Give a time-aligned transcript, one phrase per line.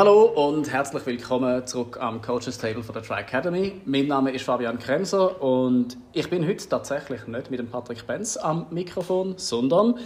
[0.00, 3.82] Hallo und herzlich willkommen zurück am Coaches Table von der Tri Academy.
[3.84, 8.38] Mein Name ist Fabian Kremser und ich bin heute tatsächlich nicht mit dem Patrick Benz
[8.38, 9.96] am Mikrofon, sondern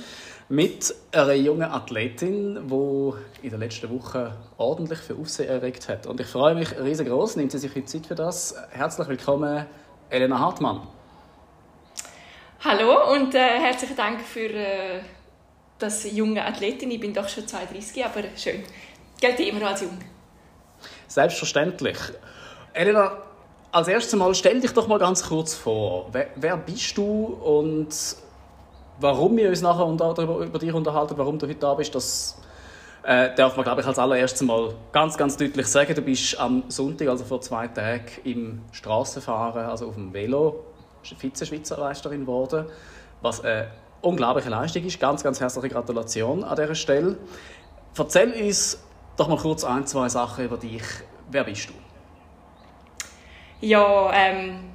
[0.48, 3.12] mit einer jungen Athletin, die
[3.42, 6.06] in der letzten Woche ordentlich für Aufsehen erregt hat.
[6.06, 8.54] Und ich freue mich riesengroß, nimmt sie sich heute Zeit für das.
[8.70, 9.66] Herzlich willkommen,
[10.10, 10.86] Elena Hartmann.
[12.62, 15.00] Hallo und äh, herzlichen Dank für äh,
[15.78, 16.90] das junge Athletin.
[16.90, 18.62] Ich bin doch schon 32, aber schön
[19.20, 19.98] gilt immer noch als jung.
[21.08, 21.96] Selbstverständlich.
[22.74, 23.16] Elena,
[23.72, 26.08] als erstes Mal stell dich doch mal ganz kurz vor.
[26.12, 27.88] Wer, wer bist du und
[29.00, 32.40] warum wir uns nachher darüber, über dich unterhalten, warum du heute da bist, das
[33.04, 35.94] äh, darf man, glaube ich, als allererstes Mal ganz, ganz deutlich sagen.
[35.94, 40.64] Du bist am Sonntag, also vor zwei Tagen, im Straßenfahren, also auf dem Velo,
[41.02, 42.66] Vize-Schweizer Meisterin geworden,
[43.20, 43.68] was eine
[44.00, 44.98] unglaubliche Leistung ist.
[45.00, 47.16] Ganz, ganz herzliche Gratulation an dieser Stelle.
[47.96, 48.82] Erzähl uns
[49.16, 50.82] doch mal kurz ein, zwei Sachen über dich.
[51.30, 51.74] Wer bist du?
[53.60, 54.73] Ja, ähm,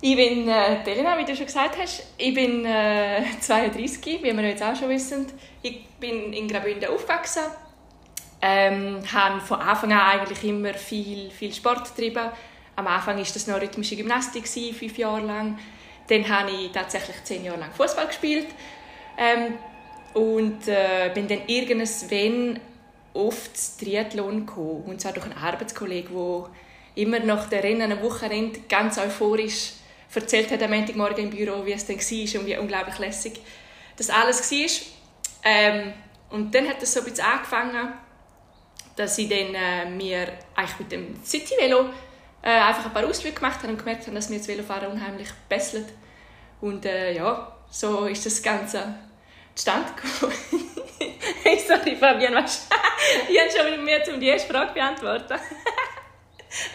[0.00, 2.04] ich bin äh, Elena, wie du schon gesagt hast.
[2.16, 5.26] Ich bin äh, 32, wie wir jetzt auch schon wissen.
[5.62, 7.42] Ich bin in Graubünden aufgewachsen.
[8.40, 12.30] Ähm, habe von Anfang an eigentlich immer viel, viel Sport getrieben.
[12.76, 15.58] Am Anfang war das noch rhythmische Gymnastik, fünf Jahre lang.
[16.06, 18.46] Dann habe ich tatsächlich zehn Jahre lang Fußball gespielt.
[19.16, 19.54] Ähm,
[20.14, 22.60] und äh, bin dann irgendwann
[23.14, 24.84] oft das Triathlon gekommen.
[24.86, 26.50] Und zwar durch einen Arbeitskollegen, der
[26.94, 29.72] immer nach der Rennen am Wochenende ganz euphorisch
[30.14, 33.40] erzählt hat am Montagmorgen im Büro, wie es dann war und wie unglaublich lässig
[33.96, 34.68] das alles war.
[35.44, 35.92] Ähm,
[36.30, 37.92] und dann hat es so ein bisschen angefangen,
[38.96, 41.86] dass ich dann äh, mir eigentlich mit dem City-Velo
[42.42, 45.28] äh, einfach ein paar Ausflüge gemacht habe und gemerkt habe, dass mir das Velofahren unheimlich
[45.48, 45.88] besselt.
[46.60, 48.94] Und äh, ja, so ist das Ganze
[49.54, 50.32] zustande gekommen.
[51.42, 52.72] hey, sorry Fabian, weißt,
[53.28, 55.34] ich habe schon mehr um die erste Frage beantworten.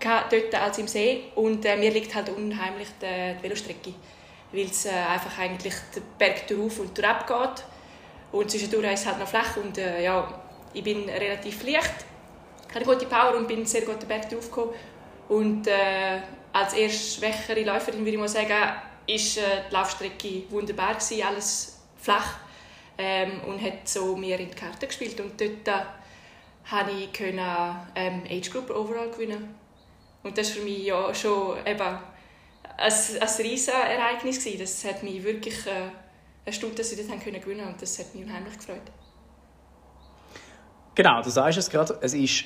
[0.00, 1.24] dort als im See.
[1.34, 3.94] Und äh, mir liegt halt unheimlich die, die Velostrecke.
[4.52, 7.64] Weil es äh, einfach eigentlich den Berg drauf und drauf geht.
[8.32, 9.56] Und zwischendurch ist es halt noch flach.
[9.56, 10.40] Und äh, ja,
[10.72, 12.06] ich bin relativ leicht
[12.76, 14.74] hatte gute Power und bin sehr gut den Berg draufgekommen.
[15.28, 16.20] Und äh,
[16.52, 18.72] als erst schwächere Läuferin würde ich mal sagen,
[19.06, 22.38] ist äh, die Laufstrecke wunderbar gewesen, alles flach
[22.98, 25.84] ähm, und hat so mir in die Karte gespielt und dort äh,
[26.66, 27.40] habe ich können,
[27.94, 29.54] ähm, Age Group Overall gewinnen
[30.26, 31.98] und das war für mich ja schon eben ein,
[32.78, 34.58] ein riesiges Ereignis gewesen.
[34.58, 35.90] Das hat mich wirklich äh,
[36.44, 38.82] erstaunt, dass ich das gewinnen konnte und das hat mich unheimlich gefreut.
[40.94, 42.44] Genau, du sagst es gerade, es ist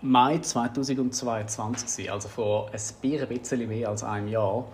[0.00, 4.66] Mai 2022, also vor ein bisschen mehr als einem Jahr.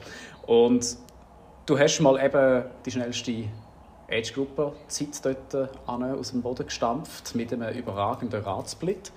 [0.46, 0.96] Und
[1.66, 3.44] du hast mal eben die schnellste
[4.11, 9.12] Age-Grupper-Zeit dort aus dem Boden gestampft mit einem überragenden Radsplit.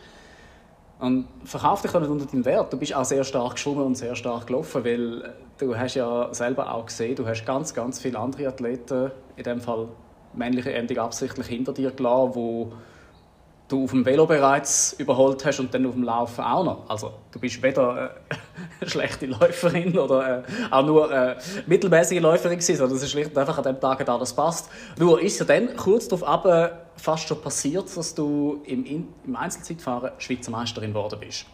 [1.01, 2.71] Und verkauf dich nicht unter deinen Wert.
[2.71, 6.71] Du bist auch sehr stark geschwommen und sehr stark gelaufen, weil du hast ja selber
[6.71, 9.87] auch gesehen, du hast ganz, ganz viele andere Athleten, in dem Fall
[10.35, 12.71] männliche Endung absichtlich hinter dir gelassen, wo
[13.71, 16.89] du auf dem Velo bereits überholt hast und dann auf dem Laufen auch noch.
[16.89, 18.35] Also du bist weder äh,
[18.81, 21.35] eine schlechte Läuferin oder äh, auch nur äh,
[21.67, 24.69] mittelmäßige Läuferin gewesen, sondern es ist schlicht und einfach an dem Tag da das passt.
[24.97, 28.85] Nur ist ja dann kurz darauf ab, äh, fast schon passiert, dass du im,
[29.25, 31.45] im Einzelzeitfahren Schweizer Meisterin geworden bist.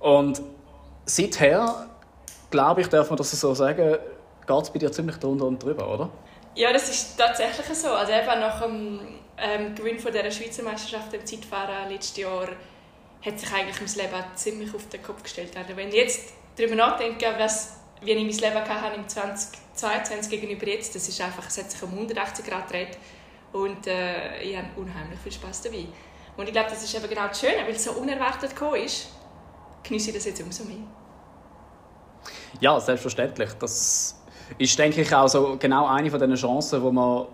[0.00, 0.42] Und
[1.04, 1.86] seither,
[2.50, 3.98] glaube ich, darf man das so sagen,
[4.46, 6.10] geht es bei dir ziemlich drunter und drüber, oder?
[6.54, 7.88] Ja, das ist tatsächlich so.
[7.88, 9.00] Also eben nach dem
[9.42, 12.48] ähm, Gewinn von dieser Schweizer Meisterschaft im Zeitfahren letztes Jahr
[13.24, 15.56] hat sich eigentlich mein Leben ziemlich auf den Kopf gestellt.
[15.56, 20.66] Also wenn ich jetzt darüber nachdenke, was, wie ich mein Leben hatte im 2022 gegenüber
[20.66, 22.98] jetzt, das ist einfach, es hat sich um 180 Grad gedreht
[23.52, 25.86] und äh, ich habe unheimlich viel Spaß dabei.
[26.36, 29.08] Und ich glaube, das ist eben genau das Schöne, weil es so unerwartet gekommen ist,
[29.82, 30.78] genieße ich das jetzt umso mehr.
[32.60, 33.50] Ja, selbstverständlich.
[33.58, 34.16] Das
[34.58, 37.26] ist, denke ich, auch so genau eine von den Chancen, wo man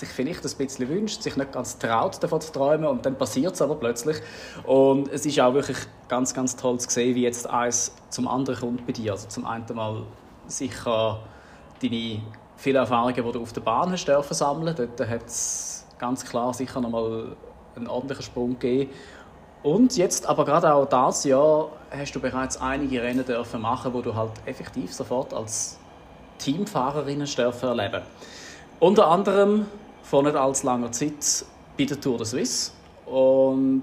[0.00, 3.54] sich vielleicht ein bisschen wünscht, sich nicht ganz traut, davon zu träumen und dann passiert
[3.54, 4.16] es aber plötzlich.
[4.64, 8.58] Und es ist auch wirklich ganz, ganz toll zu sehen, wie jetzt eins zum anderen
[8.58, 9.12] kommt bei dir.
[9.12, 10.02] Also zum einen mal
[10.46, 11.20] sicher
[11.82, 12.22] deine
[12.56, 14.74] vielen Erfahrungen, die du auf der Bahn hast dürfen sammeln.
[14.76, 17.36] Dort hat es ganz klar sicher noch mal
[17.76, 18.90] einen ordentlichen Sprung gegeben.
[19.62, 24.00] Und jetzt, aber gerade auch dieses Jahr, hast du bereits einige Rennen dürfen machen, wo
[24.00, 25.78] du halt effektiv sofort als
[26.38, 28.02] Teamfahrerin dürfen erleben.
[28.78, 29.66] Unter anderem
[30.02, 31.44] vor nicht allzu langer Zeit
[31.76, 32.72] bei der Tour de Suisse.
[33.06, 33.82] Und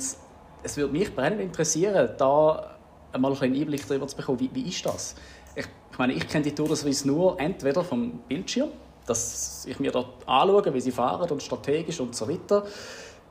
[0.64, 2.78] es würde mich brennend interessieren, da
[3.12, 5.16] einmal einen Einblick darüber zu bekommen, wie, wie ist das?
[5.56, 8.70] Ich, ich meine, ich kenne die Tour de Suisse nur entweder vom Bildschirm,
[9.06, 12.64] dass ich mir dort anschaue, wie sie fahren und strategisch und so weiter.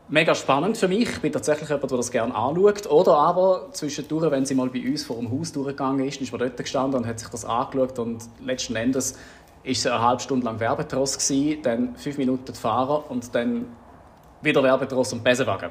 [0.09, 1.11] Mega spannend für mich.
[1.11, 2.87] Ich bin tatsächlich jemand, der das gerne anschaut.
[2.87, 6.39] Oder aber zwischendurch, wenn sie mal bei uns vor dem Haus durchgegangen ist, ist man
[6.39, 9.19] dort gestanden und hat sich das angeschaut und letzten Endes
[9.67, 13.67] ist eine halbe Stunde lang Werbetross gewesen, dann fünf Minuten Fahrer und dann
[14.41, 15.71] wieder Werbetross und Besenwagen.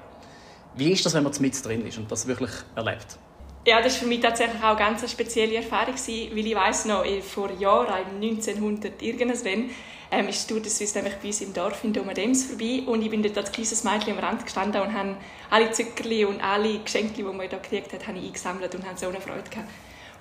[0.76, 3.18] Wie ist das, wenn man mit drin ist und das wirklich erlebt?
[3.66, 7.06] Ja, das war für mich tatsächlich auch eine ganz spezielle Erfahrung, weil ich weiss noch,
[7.22, 9.70] vor Jahren, 1900 irgendwann,
[10.12, 13.24] ähm, ist Tour de nämlich bei uns im Dorf in Domadems vorbei und ich bin
[13.24, 15.16] dort als kleines Mädchen am Rand gestanden und habe
[15.50, 19.00] alle Zuckerli und alle Geschenke, die man hier gekriegt hat, habe ich eingesammelt und habe
[19.00, 19.70] so eine Freude gehabt.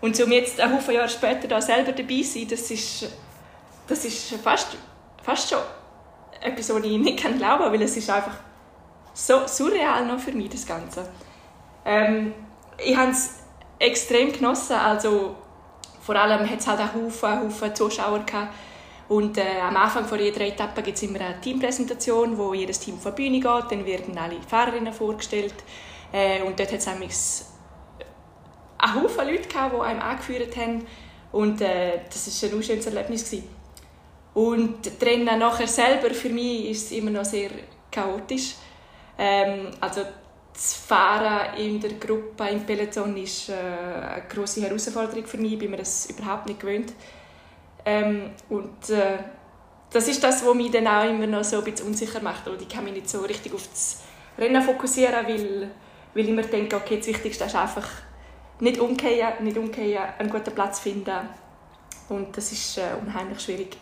[0.00, 3.10] Und um jetzt ein Haufen Jahre später da selber dabei zu sein, das ist
[3.86, 4.76] das ist fast,
[5.22, 5.58] fast schon
[6.40, 8.36] etwas, was ich nicht glauben kann, weil es ist einfach
[9.12, 11.08] so surreal noch für mich, das Ganze.
[11.84, 12.34] Ähm,
[12.78, 13.36] ich habe es
[13.78, 15.36] extrem genossen, also
[16.00, 18.52] vor allem hat es halt auch Haufen, Haufen Zuschauer gehabt.
[19.08, 22.96] Und äh, am Anfang von jeder Etappe gibt es immer eine Teampräsentation, wo jedes Team
[22.96, 25.54] auf die Bühne geht, dann werden alle Fahrerinnen vorgestellt
[26.10, 27.02] äh, und dort hat es einen
[28.94, 30.86] Haufen Leute gehabt, die einem angeführt haben
[31.32, 33.24] und äh, das war ein schönes Erlebnis.
[33.24, 33.53] Gewesen.
[34.34, 37.50] Und das Rennen nachher selber für mich ist immer noch sehr
[37.90, 38.56] chaotisch.
[39.16, 40.02] Ähm, also
[40.52, 45.54] das Fahren in der Gruppe, im Peloton, ist äh, eine grosse Herausforderung für mich.
[45.54, 46.92] Ich bin mir das überhaupt nicht gewöhnt.
[47.84, 49.18] Ähm, und äh,
[49.90, 52.48] das ist das, was mich dann auch immer noch so ein bisschen unsicher macht.
[52.48, 54.02] Und ich kann mich nicht so richtig auf das
[54.38, 55.70] Rennen fokussieren, weil,
[56.14, 57.88] weil ich mir denke, okay, das Wichtigste ist einfach
[58.60, 61.28] nicht umkehren, nicht umkehren, einen guten Platz finden.
[62.08, 63.76] Und das ist äh, unheimlich schwierig.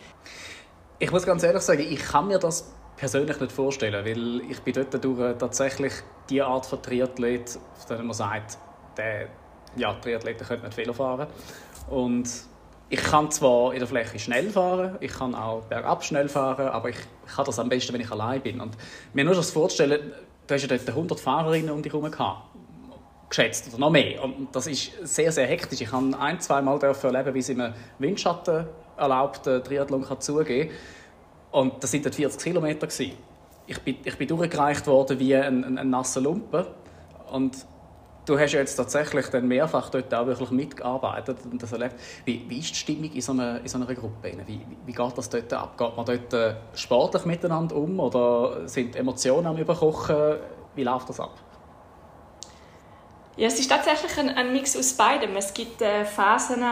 [1.03, 4.73] Ich muss ganz ehrlich sagen, ich kann mir das persönlich nicht vorstellen, weil ich bin
[4.73, 5.93] dort durch tatsächlich
[6.31, 8.57] die Art von Triathlet, von der man sagt,
[8.97, 9.27] der,
[9.75, 11.27] ja, Triathleten können nicht Fehler fahren.
[11.91, 12.31] Und
[12.89, 16.91] ich kann zwar in der Fläche schnell fahren, ich kann auch bergab schnell fahren, aber
[16.91, 16.99] ich
[17.35, 18.61] kann das am besten, wenn ich allein bin.
[18.61, 18.77] Und
[19.13, 20.13] mir nur das vorzustellen,
[20.47, 22.09] du hast ja dort 100 Fahrerinnen um dich herum
[23.29, 24.23] geschätzt oder noch mehr.
[24.23, 25.81] Und das ist sehr, sehr hektisch.
[25.81, 30.71] Ich habe ein, zwei Mal erleben, wie es im Windschatten erlaubten Triathlon kann zugehen
[31.51, 32.89] Und das waren 40 Kilometer.
[33.67, 36.67] Ich bin, ich bin durchgereicht worden wie ein, ein, ein nasser Lumpen.
[37.31, 37.67] Und
[38.27, 41.97] du hast jetzt tatsächlich dann mehrfach dort auch wirklich mitgearbeitet und das erlebt.
[42.25, 44.33] Wie, wie ist die Stimmung in so einer, in so einer Gruppe?
[44.47, 45.77] Wie, wie geht das dort ab?
[45.77, 50.37] Geht man dort äh, sportlich miteinander um oder sind Emotionen am Überkochen?
[50.75, 51.35] Wie läuft das ab?
[53.37, 55.35] Ja, es ist tatsächlich ein, ein Mix aus beidem.
[55.37, 56.63] Es gibt äh, Phasen,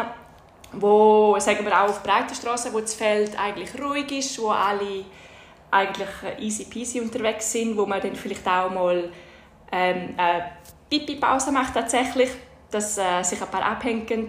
[0.73, 5.05] wo, sagen wir auch auf breiter Straße, wo das Feld eigentlich ruhig ist, wo alle
[5.71, 6.09] eigentlich
[6.39, 9.11] easy peasy unterwegs sind, wo man dann vielleicht auch mal
[9.73, 10.51] ähm, eine
[10.89, 12.31] Pipi-Pause macht tatsächlich,
[12.71, 14.27] dass äh, sich ein paar abhängen,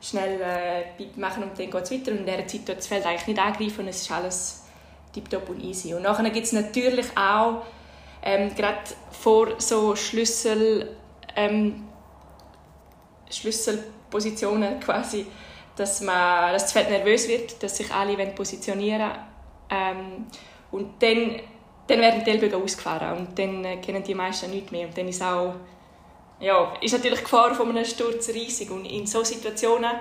[0.00, 2.86] schnell äh, Pipi machen und dann geht es weiter und in dieser Zeit tut das
[2.86, 4.64] Feld eigentlich nicht angreifen und es ist alles
[5.12, 5.94] tiptop und easy.
[5.94, 7.62] Und nachher gibt es natürlich auch,
[8.22, 8.78] ähm, gerade
[9.10, 10.96] vor so Schlüssel,
[11.34, 11.84] ähm,
[13.30, 15.26] Schlüsselpositionen quasi,
[15.76, 19.10] dass, man, dass das Feld nervös wird, dass sich alle positionieren.
[19.70, 20.26] Ähm,
[20.72, 21.40] und dann,
[21.86, 24.86] dann werden die Ellbogen ausgefahren und dann äh, kennen die meisten nichts mehr.
[24.86, 25.54] Und dann ist auch,
[26.40, 28.70] ja, ist natürlich die Gefahr von einem Sturz riesig.
[28.70, 29.92] Und in solchen Situationen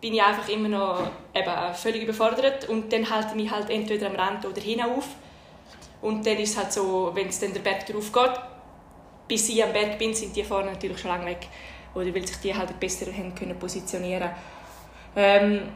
[0.00, 4.06] bin ich einfach immer noch eben völlig überfordert und dann halte ich mich halt entweder
[4.06, 5.06] am Rand oder hinauf.
[6.00, 8.40] Und dann ist es halt so, wenn es dann der Berg drauf geht,
[9.28, 11.46] bis ich am Berg bin, sind die vorne natürlich schon lange weg.
[11.94, 14.30] Oder weil sich die halt besser haben können positionieren
[15.16, 15.68] ähm,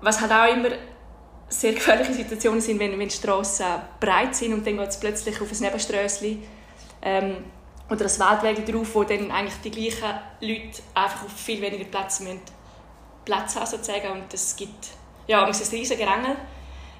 [0.00, 0.70] Was halt auch immer
[1.48, 3.66] sehr gefährliche Situationen sind, wenn, wenn die Strassen
[4.00, 6.38] breit sind und dann geht es plötzlich auf ein Nebenströssli
[7.02, 7.44] ähm,
[7.88, 12.20] oder ein Waldweg drauf, wo dann eigentlich die gleichen Leute einfach auf viel weniger Platz
[12.20, 12.40] müssen
[13.24, 14.88] Platz haben sozusagen und es gibt
[15.26, 16.36] ja, es ist ein riesiger Gerangel.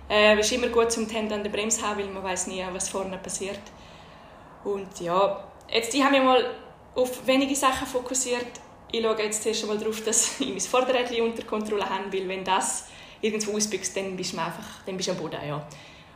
[0.08, 2.64] Äh, es ist immer gut zum Hände an der Bremse haben, weil man weiß nie,
[2.72, 3.60] was vorne passiert.
[4.64, 6.44] Und ja, jetzt die haben wir mal
[6.94, 8.60] auf wenige Sachen fokussiert.
[8.96, 12.42] Ich schaue jetzt zuerst einmal darauf, dass ich mein Vorderrädchen unter Kontrolle habe, weil wenn
[12.42, 12.86] das
[13.20, 15.38] irgendwo ausbüchst, dann bist du einfach dann bist du am Boden.
[15.46, 15.66] Ja.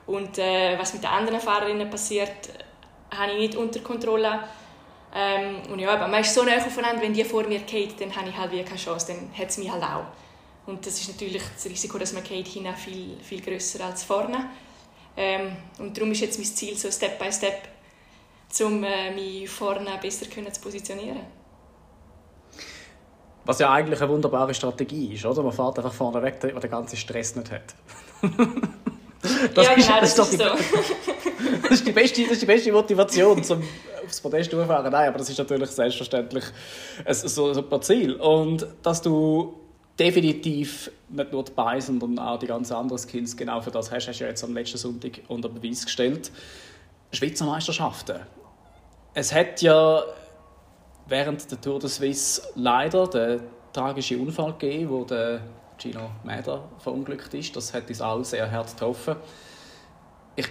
[0.07, 2.49] Und äh, was mit den anderen Fahrerinnen passiert,
[3.11, 4.45] habe ich nicht unter Kontrolle.
[5.15, 8.31] Ähm, und ja, man ist so nah aufeinander, wenn die vor mir geht, dann habe
[8.31, 10.07] ich halt wie keine Chance, dann hat es mich halt auch.
[10.67, 14.49] Und das ist natürlich das Risiko, dass man geht, hinten viel, viel grösser als vorne.
[15.17, 17.69] Ähm, und darum ist jetzt mein Ziel so Step by Step,
[18.61, 21.40] um äh, mich vorne besser zu positionieren.
[23.45, 25.43] Was ja eigentlich eine wunderbare Strategie ist, oder?
[25.43, 27.75] Man fährt einfach vorne weg, wo der ganze Stress nicht hat.
[29.55, 32.43] das ja, genau, ist, das, ist, das, ist die, das ist die beste, das ist
[32.43, 33.63] die beste Motivation, um
[34.11, 34.93] aufs Podest fahren.
[34.93, 36.45] Nein, aber das ist natürlich selbstverständlich
[37.05, 38.15] ein, so ein super Ziel.
[38.15, 39.55] Und dass du
[39.99, 44.09] definitiv nicht nur die Beine, sondern auch die ganzen anderen Skills genau für das hast,
[44.09, 46.31] hast du ja jetzt am letzten Sonntag unter Beweis gestellt.
[47.13, 48.21] Schweizer Meisterschaften.
[49.15, 50.03] Es hat ja
[51.11, 55.41] während der Tour de Suisse leider den tragischen Unfall gegeben, wo der
[55.77, 57.55] Gino Mäder verunglückt ist.
[57.57, 59.17] Das hat uns alle sehr hart getroffen.
[60.37, 60.49] Ich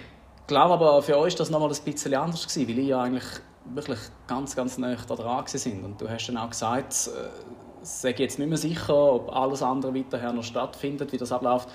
[0.47, 3.25] glaube aber, für euch war das nochmal ein bisschen anders gewesen, weil ihr ja eigentlich
[3.65, 5.83] wirklich ganz, ganz nah dran sind.
[5.83, 9.63] Und du hast dann auch gesagt, äh, sage ich jetzt nicht mehr sicher, ob alles
[9.63, 11.69] andere weiterher noch stattfindet, wie das abläuft.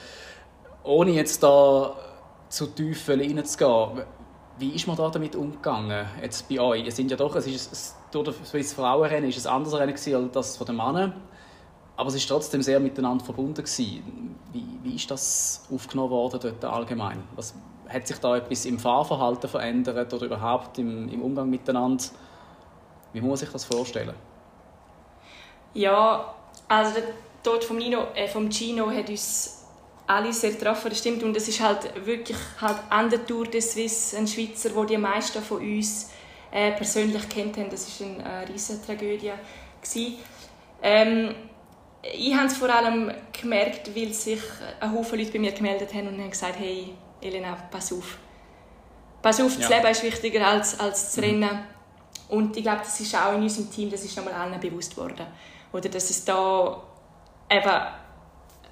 [0.82, 1.94] Ohne jetzt da
[2.48, 4.04] zu tief reinzugehen,
[4.58, 6.86] wie ist man da damit umgegangen, jetzt bei euch?
[6.86, 9.94] Es sind ja doch, es ist, durch das Swiss Frauenrennen ist es ein anderes Rennen
[9.94, 11.14] als das von den Männern,
[11.96, 14.36] aber es ist trotzdem sehr miteinander verbunden gewesen.
[14.52, 17.22] Wie, wie ist das aufgenommen worden dort allgemein?
[17.36, 17.54] Was,
[17.88, 22.04] hat sich da etwas im Fahrverhalten verändert oder überhaupt im, im Umgang miteinander?
[23.12, 24.14] Wie muss man sich das vorstellen?
[25.74, 26.34] Ja,
[26.68, 27.04] also der
[27.42, 29.64] Tod von Nino, äh, vom Gino hat uns
[30.06, 31.22] alle sehr getroffen, das stimmt.
[31.22, 34.98] Und es ist halt wirklich halt an der Tour des Swiss ein Schweizer, wo die
[34.98, 36.10] meisten von uns
[36.54, 37.68] äh, persönlich kennt haben.
[37.68, 39.32] Das war eine äh, riesige Tragödie.
[40.82, 41.34] Ähm,
[42.02, 44.40] ich habe es vor allem gemerkt, weil sich
[44.78, 48.18] ein Haufen Leute bei mir gemeldet haben und haben gesagt, hey Elena, pass auf.
[49.20, 49.76] Pass auf, das ja.
[49.76, 51.24] Leben ist wichtiger als, als das mhm.
[51.24, 51.50] Rennen.
[51.50, 52.36] Mhm.
[52.36, 55.26] Und ich glaube, das ist auch in unserem Team, das ist nochmal allen bewusst worden.
[55.72, 56.82] Oder dass es da
[57.50, 57.80] eben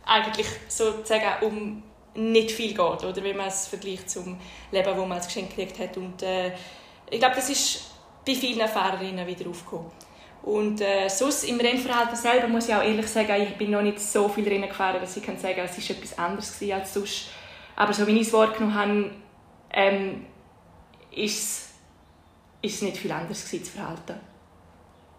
[0.04, 1.82] eigentlich sozusagen um
[2.14, 4.38] nicht viel geht, oder wenn man es vergleicht zum
[4.70, 5.96] Leben, das man als Geschenk gekriegt hat.
[5.96, 6.52] Und äh,
[7.12, 7.90] ich glaube, das ist
[8.26, 9.90] bei vielen Fahrerinnen wieder aufgekommen.
[10.42, 14.00] Und äh, sonst im Rennverhalten selber muss ich auch ehrlich sagen, ich bin noch nicht
[14.00, 17.28] so viel Rennen gefahren, dass ich kann sagen, es ist etwas anderes als sonst.
[17.76, 19.10] Aber so wie ich es wahrgenommen habe,
[19.72, 20.26] ähm,
[21.12, 21.74] ist
[22.62, 24.20] es nicht viel anders gewesen, das Verhalten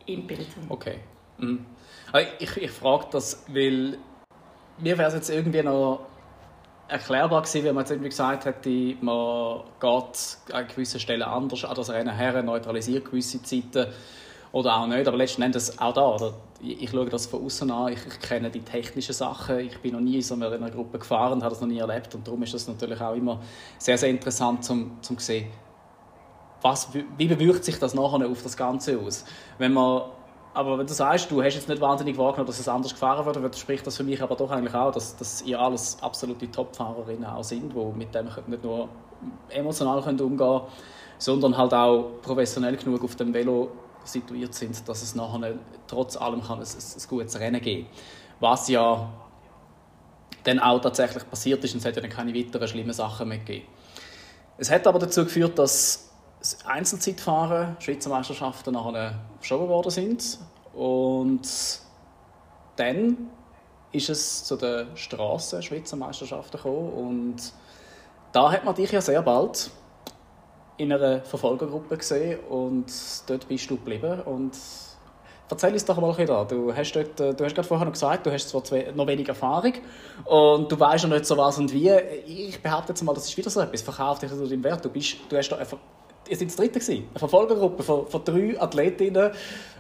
[0.07, 0.65] im Peloton.
[0.69, 0.99] Okay.
[1.37, 1.65] Mhm.
[2.39, 3.97] Ich, ich frage das, weil
[4.79, 6.05] mir wäre es jetzt irgendwie noch
[6.93, 11.89] erklärbar gewesen, wenn man jetzt gesagt hätte, man geht an gewissen Stellen anders an das
[11.89, 13.87] Rennen her, neutralisiert gewisse Zeiten
[14.51, 15.07] oder auch nicht.
[15.07, 16.33] Aber letzten Endes auch da, oder?
[16.65, 19.99] ich schaue das von außen an, ich, ich, kenne die technischen Sachen, ich bin noch
[19.99, 22.67] nie in so einer Gruppe gefahren, habe das noch nie erlebt und darum ist das
[22.67, 23.41] natürlich auch immer
[23.77, 25.47] sehr, sehr interessant zum, zum sehen,
[26.61, 29.25] was, wie bewirkt sich das nachher auf das Ganze aus.
[29.57, 30.03] Wenn man
[30.53, 33.57] aber wenn du sagst, du hast jetzt nicht wahnsinnig wahrgenommen, dass es anders gefahren wird,
[33.57, 37.43] spricht das für mich aber doch eigentlich auch, dass, dass ihr alles absolute Top-Fahrerinnen auch
[37.43, 38.89] sind, die mit dem nicht nur
[39.49, 40.61] emotional umgehen können,
[41.17, 43.71] sondern halt auch professionell genug auf dem Velo
[44.03, 45.55] situiert sind, dass es nachher
[45.87, 47.87] trotz allem kann ein, ein gutes Rennen geben
[48.39, 49.09] Was ja
[50.43, 53.37] dann auch tatsächlich passiert ist und es hat ja dann keine weiteren schlimmen Sachen mehr
[53.37, 53.65] gegeben.
[54.57, 56.12] Es hat aber dazu geführt, dass
[56.65, 60.39] Einzelzeitfahren, Schweizer Meisterschaften nachher verschoben worden sind
[60.73, 61.47] und
[62.75, 63.29] dann
[63.91, 67.53] ist es zu den Straßen Schweizer Meisterschaften gekommen und
[68.31, 69.69] da hat man dich ja sehr bald
[70.77, 72.91] in einer Verfolgergruppe gesehen und
[73.27, 74.57] dort bist du geblieben und
[75.49, 77.93] Erzähl uns doch mal ein bisschen Du hast, dort, äh, du hast gerade vorher noch
[77.93, 78.63] gesagt, du hast zwar
[78.95, 79.73] noch wenig Erfahrung
[80.25, 81.91] und du weißt noch nicht so was und wie.
[81.91, 83.83] Ich behaupte jetzt mal, das ist wieder so etwas.
[83.83, 84.83] Verkauf dich also deinen Wert.
[84.83, 85.67] Du, bist, du hast da eine,
[86.27, 89.31] ihr seid das dritte gewesen, eine Verfolgergruppe von, von drei Athletinnen,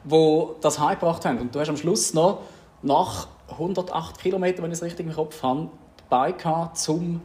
[0.03, 1.39] die das heimgebracht haben.
[1.39, 2.41] Und du hast am Schluss noch
[2.81, 5.69] nach 108 Kilometern, wenn ich es richtig im Kopf habe,
[6.09, 7.21] dabei gehabt, um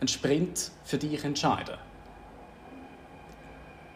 [0.00, 1.76] einen Sprint für dich zu entscheiden.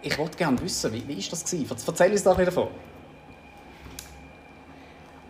[0.01, 1.77] Ich wollte gerne wissen, wie, wie ist das gewesen?
[1.87, 2.69] Erzähl uns doch ein davon.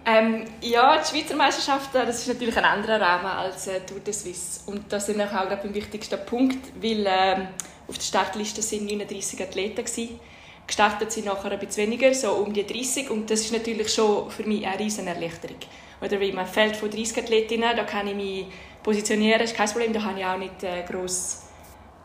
[0.04, 4.14] Ähm, ja, die Schweizer Meisterschaften, das ist natürlich ein anderer Rahmen als äh, Tour de
[4.14, 4.60] Suisse.
[4.64, 7.48] Und das ist auch gerade beim wichtigsten Punkt, weil ähm,
[7.88, 10.20] auf der Startliste sind 39 Athleten gewesen.
[10.66, 13.10] Gestartet sind nachher ein bisschen weniger, so um die 30.
[13.10, 15.56] Und das ist natürlich schon für mich eine riesen Erleichterung.
[16.02, 18.46] Oder wie man Feld von 30 Athletinnen, da kann ich mich
[18.82, 19.92] positionieren, ist kein Problem.
[19.94, 21.44] Da habe ich auch nicht äh, groß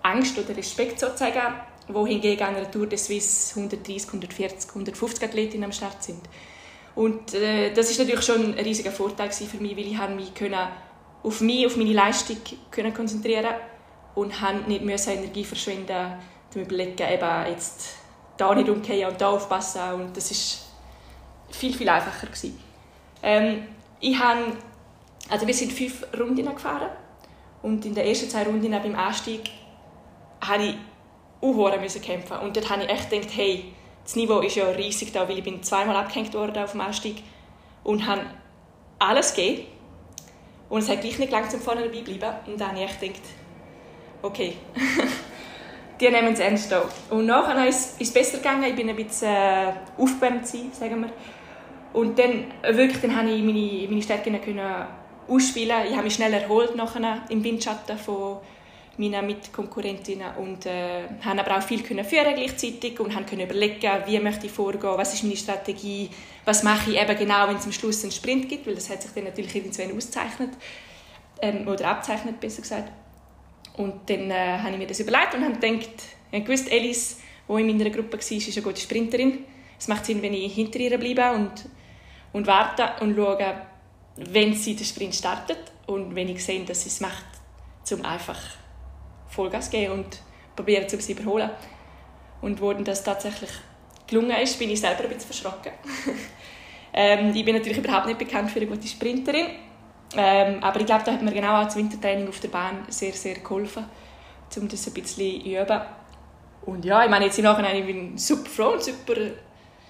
[0.03, 1.53] Angst oder Respekt sozusagen,
[1.89, 6.21] wohingegen an einer Tour de Suisse 130, 140, 150 Athletinnen am Start sind.
[6.95, 10.31] Und äh, das ist natürlich schon ein riesiger Vorteil für mich, weil ich mich
[11.23, 12.37] auf mich, auf meine Leistung
[12.93, 13.55] konzentrieren
[14.15, 16.13] und habe nicht müssen Energie verschwenden,
[16.55, 17.95] um überlegen, eben jetzt
[18.37, 20.65] da nicht umgehen und da aufpassen und das ist
[21.49, 22.59] viel viel einfacher gewesen.
[23.21, 23.67] Ähm,
[23.99, 24.57] ich habe,
[25.29, 26.89] also wir sind fünf Runden gefahren
[27.61, 29.49] und in den ersten zwei Runden beim Anstieg
[30.41, 30.75] habe ich
[31.41, 35.27] auch kämpfen und dort habe ich echt gedacht, hey das Niveau ist ja riesig da,
[35.27, 37.23] weil ich bin zweimal abgehängt worden auf dem Anstieg
[37.83, 38.25] und habe
[38.99, 39.67] alles gegeben.
[40.69, 42.35] Und es hat gleich nicht lange zum vorne dabei bleiben.
[42.47, 43.21] Und dann habe ich gedacht,
[44.23, 44.55] okay,
[45.99, 46.89] die nehmen es ernst da.
[47.11, 51.09] Und nachher ist es besser gegangen, ich bin ein bisschen äh, aufgewärmt sagen wir.
[51.93, 54.85] Und dann, äh, wirklich, dann konnte ich meine, meine Stärken können
[55.27, 55.85] ausspielen.
[55.87, 58.37] Ich habe mich schnell erholt nachher im Windschatten von
[58.97, 63.91] meinen Mitkonkurrentinnen und äh, haben aber auch viel können führen gleichzeitig und haben können überlegen,
[64.05, 66.09] wie möchte ich vorgehen, was ist meine Strategie,
[66.45, 69.01] was mache ich eben genau, wenn es am Schluss einen Sprint gibt, weil das hat
[69.01, 70.51] sich dann natürlich irgendwann auszeichnet
[71.41, 72.91] ähm, oder abzeichnet, besser gesagt.
[73.77, 75.89] Und dann äh, habe ich mir das überlegt und habe gedacht,
[76.31, 79.45] ich gewusst, Alice, die in meiner Gruppe war, ist eine gute Sprinterin.
[79.77, 81.51] Es macht Sinn, wenn ich hinter ihr bleibe und,
[82.31, 83.55] und warte und schaue,
[84.15, 87.25] wenn sie den Sprint startet und wenn ich sehe, dass sie es macht,
[87.83, 88.39] zum einfach
[89.27, 90.21] Vollgas geben und
[90.55, 91.49] probieren, zu sie überholen.
[92.41, 93.49] Und wo das tatsächlich
[94.07, 95.71] gelungen ist, bin ich selber ein bisschen verschrocken.
[96.93, 99.47] ähm, ich bin natürlich überhaupt nicht bekannt für eine gute Sprinterin.
[100.15, 103.13] Ähm, aber ich glaube, da hat mir genau auch das Wintertraining auf der Bahn sehr,
[103.13, 103.85] sehr geholfen,
[104.57, 105.81] um das ein bisschen zu üben.
[106.65, 109.15] Und ja, ich meine, jetzt im Nachhinein ich super froh und super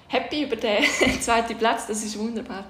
[0.07, 0.83] happy über den
[1.21, 1.87] zweiten Platz.
[1.87, 2.65] Das ist wunderbar.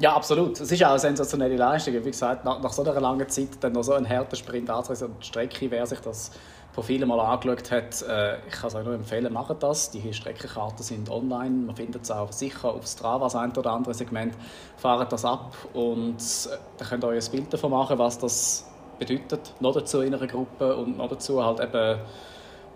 [0.00, 0.58] Ja, absolut.
[0.58, 1.92] Es ist auch eine sensationelle Leistung.
[1.92, 5.14] Wie gesagt, nach, nach so einer langen Zeit dann noch so einen harten Sprint anzusetzen.
[5.20, 6.30] Die Strecke, wer sich das
[6.72, 9.90] Profil mal angeschaut hat, äh, ich kann es euch nur empfehlen, macht das.
[9.90, 11.66] Die Streckenkarten sind online.
[11.66, 14.32] Man findet es auch sicher auf Strava, das ein oder andere Segment.
[14.78, 18.64] Fahrt das ab und äh, dann könnt ihr euch ein Bild davon machen, was das
[18.98, 19.52] bedeutet.
[19.60, 22.00] Noch dazu in einer Gruppe und noch dazu halt eben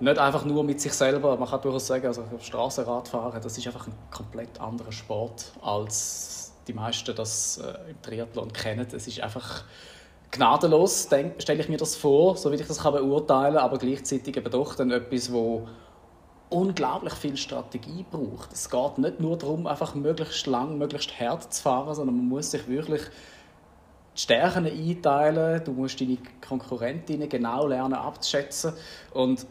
[0.00, 1.38] nicht einfach nur mit sich selber.
[1.38, 6.72] Man kann durchaus sagen, also Straßenradfahren, das ist einfach ein komplett anderer Sport als die
[6.72, 8.86] meisten das äh, im Triathlon kennen.
[8.92, 9.64] Es ist einfach
[10.30, 14.36] gnadenlos, stelle ich mir das vor, so wie ich das kann beurteilen kann, aber gleichzeitig
[14.36, 15.68] eben doch dann etwas, wo
[16.50, 18.52] unglaublich viel Strategie braucht.
[18.52, 22.50] Es geht nicht nur darum, einfach möglichst lang, möglichst hart zu fahren, sondern man muss
[22.50, 23.02] sich wirklich
[24.16, 28.72] die Stärken einteilen, du musst deine Konkurrentinnen genau lernen abzuschätzen
[29.12, 29.46] und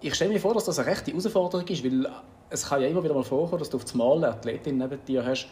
[0.00, 2.06] ich stelle mir vor, dass das eine rechte Herausforderung ist, weil
[2.50, 5.24] es kann ja immer wieder mal vorkommen, dass du auf einmal eine Athletin neben dir
[5.24, 5.48] hast,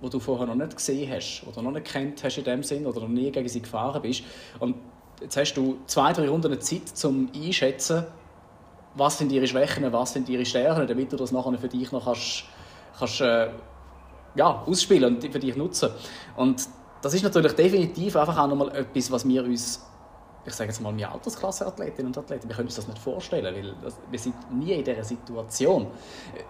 [0.00, 2.86] wo du vorher noch nicht gesehen hast oder noch nicht kennt hast in dem Sinn
[2.86, 4.22] oder noch nie gegen sie gefahren bist.
[4.60, 4.76] Und
[5.20, 8.04] jetzt hast du zwei, drei Runden Zeit, um einschätzen,
[8.94, 12.04] was sind ihre Schwächen, was sind ihre Stärken, damit du das nachher für dich noch
[12.04, 12.44] kannst,
[12.98, 13.48] kannst, äh,
[14.34, 15.90] ja, ausspielen und für dich nutzen.
[16.36, 16.68] Und
[17.02, 19.84] das ist natürlich definitiv einfach auch nochmal etwas, was wir uns
[20.48, 23.92] ich sage jetzt mal, meine Altersklasse-Athletinnen und Athleten, wir können uns das nicht vorstellen, weil
[24.10, 25.86] wir sind nie in dieser Situation.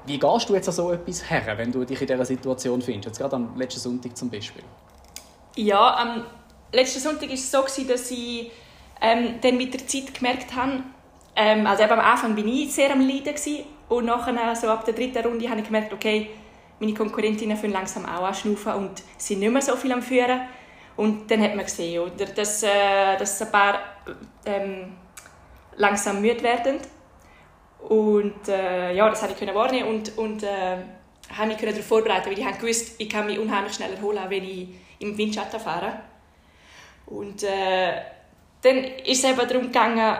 [0.07, 3.07] Wie gehst du jetzt an so etwas her, wenn du dich in dieser Situation findest?
[3.07, 4.65] Jetzt gerade am letzten Sonntag zum Beispiel.
[5.57, 6.25] Ja, am
[6.73, 8.51] letzten Sonntag war es so, dass ich
[9.01, 10.83] ähm, dann mit der Zeit gemerkt habe,
[11.37, 14.85] ähm, also eben am Anfang war ich sehr am Leiden gewesen, und nachher, so ab
[14.85, 16.29] der dritten Runde, habe ich gemerkt, okay,
[16.79, 20.41] meine Konkurrentinnen fangen langsam auch an schnaufen und sind nicht mehr so viel am Führen.
[20.99, 23.79] Und dann hat man gesehen, oder, dass, äh, dass ein paar
[24.45, 24.97] ähm,
[25.77, 26.79] langsam müde werden.
[27.89, 30.77] Und äh, ja, das konnte ich wahrnehmen und, und äh,
[31.37, 34.71] habe mich darauf vorbereiten, weil ich wusste, ich kann mich unheimlich schnell erholen, wenn ich
[34.99, 36.01] im Windschatten fahre.
[37.07, 37.93] Und äh,
[38.63, 40.19] dann ist es eben darum gegangen,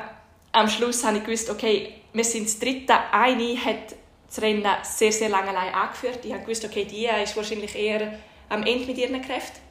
[0.53, 2.95] am Schluss habe ich gewusst, okay, wir sind das dritte.
[3.11, 3.97] Eine hat
[4.29, 6.21] das Rennen sehr, sehr lange allein angeführt.
[6.25, 8.17] Ich habe gewusst, okay, die ist wahrscheinlich eher
[8.49, 9.68] am Ende mit ihren Kräften.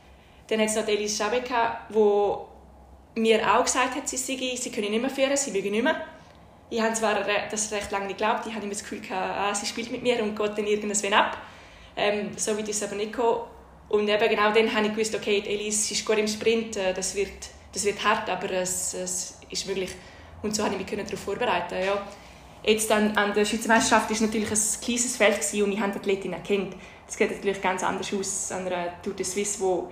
[0.48, 1.42] Dann hat es noch Elise Schabe
[1.90, 5.84] die mir auch gesagt hat, sie, sei, sie können nicht mehr führen, sie mögen nicht
[5.84, 6.02] mehr.
[6.70, 7.16] Ich habe zwar
[7.50, 10.04] das recht lange nicht geglaubt, ich habe immer das Gefühl, gehabt, ah, sie spielt mit
[10.04, 11.38] mir und geht dann irgendwann ab.
[11.96, 13.42] Ähm, so ist es aber nicht gekommen.
[13.90, 17.16] Und eben genau dann habe ich gewusst, okay, Elise ist gut im Sprint, äh, das
[17.16, 17.32] wird,
[17.74, 19.92] das wird hart, aber es, es ist möglich.
[20.44, 21.76] Und so konnte ich mich darauf vorbereiten.
[21.84, 22.06] Ja.
[22.64, 26.00] Jetzt dann an der Schweizer Meisterschaft war natürlich ein kleines Feld und ich habe die
[26.00, 26.76] Athletin erkannt.
[27.06, 29.90] Das geht natürlich ganz anders aus an einer Tour de Suisse, wo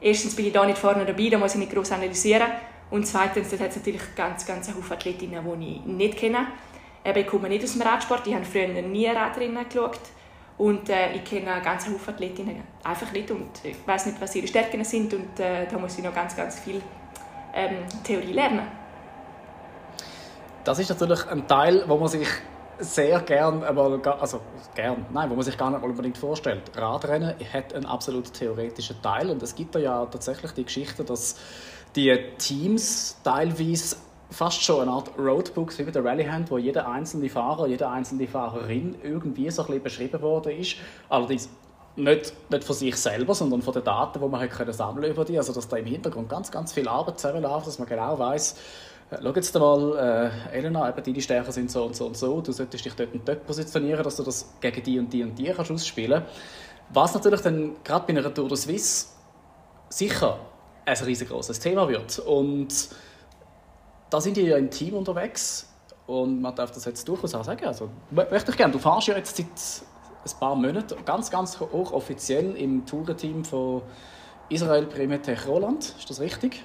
[0.00, 2.48] erstens bin ich da nicht vorne dabei, da muss ich nicht groß analysieren.
[2.90, 6.46] Und zweitens, dort hat es natürlich ganz, ganz viele Athletinnen, die ich nicht kenne.
[7.04, 10.00] ich komme nicht aus dem Radsport, ich habe früher nie Radrennen geschaut.
[10.56, 14.48] Und äh, ich kenne ganz viele Athletinnen einfach nicht und ich weiß nicht, was ihre
[14.48, 16.82] Stärken sind und äh, da muss ich noch ganz, ganz viel
[17.54, 18.66] ähm, Theorie lernen.
[20.64, 22.28] Das ist natürlich ein Teil, wo man sich
[22.80, 24.40] sehr gern, aber also
[24.74, 26.62] gern, nein, wo man sich gar nicht unbedingt vorstellt.
[26.76, 31.36] Radrennen hat einen absolut theoretischen Teil und es gibt ja tatsächlich die Geschichte, dass
[31.96, 33.96] die Teams teilweise
[34.30, 37.88] fast schon eine Art Roadbook wie bei der Rallye haben, wo jeder einzelne Fahrer, jede
[37.88, 40.76] einzelne Fahrerin irgendwie so ein bisschen beschrieben worden ist.
[41.08, 41.48] Allerdings
[41.96, 45.24] nicht, nicht von sich selber, sondern von den Daten, die man halt können sammeln über
[45.24, 45.36] die.
[45.38, 48.56] Also dass da im Hintergrund ganz, ganz viel Arbeit zusammenläuft, dass man genau weiß, äh,
[49.10, 52.52] schau jetzt mal, äh, Elena, eben deine Stärken sind so und so und so, du
[52.52, 55.44] solltest dich dort und dort positionieren, dass du das gegen die und die und die
[55.44, 56.22] kannst ausspielen
[56.92, 59.06] Was natürlich dann gerade bei einer Tour de Suisse
[59.88, 60.38] sicher
[60.84, 62.18] ein riesengroßes Thema wird.
[62.18, 62.88] Und
[64.10, 65.68] da sind die ja im Team unterwegs
[66.06, 67.66] und man darf das jetzt durchaus auch sagen.
[67.66, 68.72] Also, möchte ich gerne.
[68.72, 69.46] Du fährst ja jetzt seit
[70.24, 73.82] ein paar Monaten ganz, ganz hochoffiziell im Tourenteam von
[74.48, 75.94] Israel Primetech Roland.
[75.98, 76.62] Ist das richtig?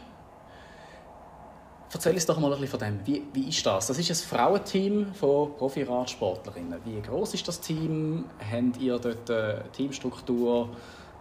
[1.94, 3.06] Erzähl uns doch mal ein bisschen von dem.
[3.06, 3.88] Wie, wie ist das?
[3.88, 6.80] Das ist ein Frauenteam von Profi-Radsportlerinnen.
[6.86, 8.26] Wie groß ist das Team?
[8.40, 10.70] Habt ihr dort eine Teamstruktur?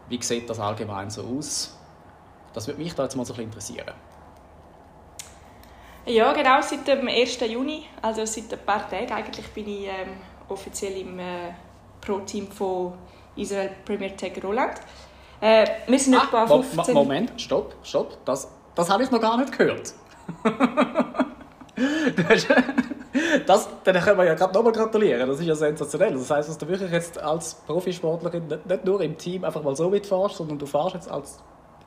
[0.08, 1.76] Wie sieht das allgemein so aus?
[2.54, 3.94] Das würde mich da jetzt mal so ein bisschen interessieren.
[6.06, 7.38] Ja, genau, seit dem 1.
[7.40, 10.14] Juni, also seit ein paar Tagen eigentlich, bin ich ähm,
[10.48, 11.52] offiziell im äh,
[12.00, 12.94] Pro-Team von
[13.36, 14.80] Israel Premier Tech Roland.
[15.40, 16.94] Äh, wir sind ah, etwa 15...
[16.94, 19.94] Moment, stopp, stopp, das, das habe ich noch gar nicht gehört.
[23.46, 25.28] Das, dann können wir ja gerade nochmal gratulieren.
[25.28, 26.14] Das ist ja sensationell.
[26.14, 29.76] Das heißt, dass du wirklich jetzt als Profisportlerin nicht, nicht nur im Team einfach mal
[29.76, 31.38] so mitfährst, sondern du fährst jetzt als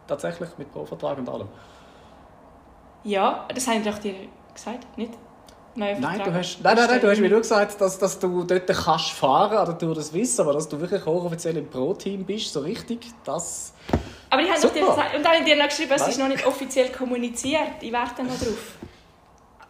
[0.07, 1.47] tatsächlich mit Pro-Vertrag und allem.
[3.03, 4.13] Ja, das habe ich doch dir
[4.53, 5.13] gesagt, nicht?
[5.77, 8.65] Nein, du hast, nein, nein, nein, du hast mir nur gesagt, dass, dass du dort
[8.67, 12.61] kannst fahren oder du das wissen, aber dass du wirklich hochoffiziell im Pro-Team bist, so
[12.61, 13.73] richtig, das...
[14.35, 16.19] Aber ich habe doch dir gesagt, und dann habe ich dir noch geschrieben, es ist
[16.19, 18.73] noch nicht offiziell kommuniziert, ich warte noch drauf.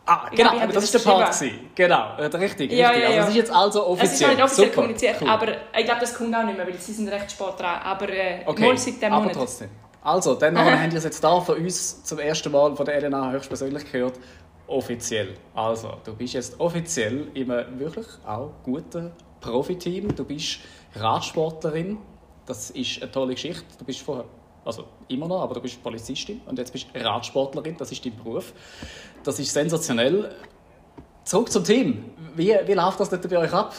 [0.08, 1.43] Ah, genau, glaube, das war der Part.
[1.75, 3.04] Genau, äh, richtig, ja, richtig.
[3.04, 3.10] Ja, ja.
[3.10, 4.08] Also das ist jetzt also offiziell.
[4.08, 4.75] Es ist noch nicht offiziell Super.
[4.75, 5.30] kommuniziert, cool.
[5.30, 5.47] aber
[5.78, 7.80] ich glaube, das kommt auch nicht mehr, weil sie sind recht spät dran.
[7.84, 8.67] Aber äh, okay.
[8.67, 9.36] mal seit dem aber Monat.
[9.36, 9.69] trotzdem.
[10.01, 13.32] Also, dann haben wir es jetzt da von uns zum ersten Mal von der Elena
[13.32, 14.19] höchstpersönlich gehört.
[14.65, 15.36] Offiziell.
[15.54, 20.15] Also, du bist jetzt offiziell in einem wirklich auch guten Profiteam.
[20.15, 20.58] Du bist
[20.95, 21.99] Radsportlerin.
[22.47, 23.65] Das ist eine tolle Geschichte.
[23.78, 24.25] Du bist vorher,
[24.65, 27.78] also immer noch, aber du bist Polizistin und jetzt bist du Radsportlerin.
[27.78, 28.51] Das ist dein Beruf.
[29.23, 30.36] Das ist sensationell.
[31.23, 32.12] Zurück zum Team.
[32.36, 33.73] Wie, wie läuft das dort bei euch ab?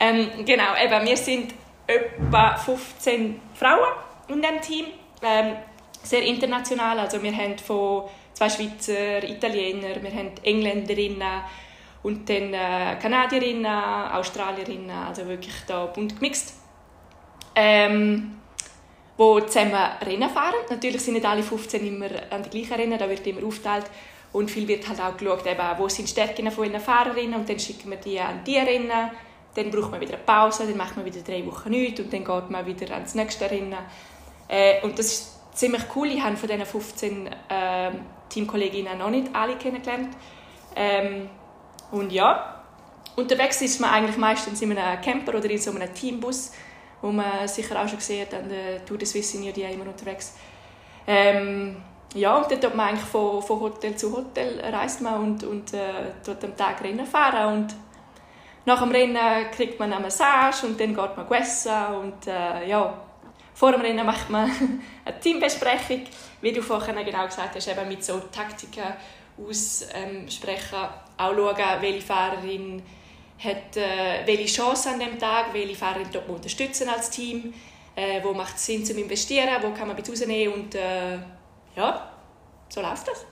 [0.00, 1.54] Ähm, genau, eben, wir sind
[1.86, 3.92] etwa 15 Frauen
[4.28, 4.86] in diesem Team.
[5.22, 5.56] Ähm,
[6.02, 6.98] sehr international.
[6.98, 11.42] Also wir haben von zwei Schweizer, Italiener, wir haben Engländerinnen
[12.02, 16.60] und dann äh, Kanadierinnen, Australierinnen, also wirklich da bunt gemixt.
[17.54, 18.41] Ähm,
[19.16, 20.54] wo zusammen Rennen fahren.
[20.70, 23.86] Natürlich sind nicht alle 15 immer an die gleichen Rennen, da wird immer aufteilt.
[24.32, 27.48] Und viel wird halt auch geschaut, eben, wo sind die Stärken von ihren Fahrerinnen und
[27.48, 29.10] dann schicken wir die an die Rennen.
[29.54, 32.24] Dann braucht man wieder eine Pause, dann macht man wieder drei Wochen nichts und dann
[32.24, 33.76] geht man wieder ans nächste Rennen.
[34.48, 36.08] Äh, und das ist ziemlich cool.
[36.08, 37.90] Ich habe von diesen 15 äh,
[38.30, 40.16] Teamkolleginnen noch nicht alle kennengelernt.
[40.74, 41.28] Ähm,
[41.90, 42.62] und ja,
[43.16, 46.52] unterwegs ist man eigentlich meistens in einem Camper oder in so einem Teambus,
[47.02, 49.62] wo man sicher auch schon gesehen hat, an der Tour de Suisse sind ja die
[49.62, 50.36] immer unterwegs.
[51.06, 51.76] Ähm,
[52.14, 55.74] ja, und dann tut man eigentlich von, von Hotel zu Hotel reist man und, und
[55.74, 57.74] äh, dort am Tag Rennen fahren und
[58.64, 62.94] nach dem Rennen kriegt man eine Massage und dann geht man essen und äh, ja,
[63.54, 64.50] vor dem Rennen macht man
[65.04, 66.02] eine Teambesprechung,
[66.40, 68.94] wie du vorhin genau gesagt hast, eben mit so Taktiken
[69.38, 70.78] aussprechen,
[71.16, 72.82] auch schauen, welche Fahrerin
[73.42, 77.52] hat äh, welche Chance an dem Tag, welche Fahrerin dort unterstützen als Team,
[77.94, 81.18] äh, wo macht es Sinn zum investieren, wo kann man etwas rausnehmen und äh,
[81.76, 82.12] ja,
[82.68, 83.24] so läuft das.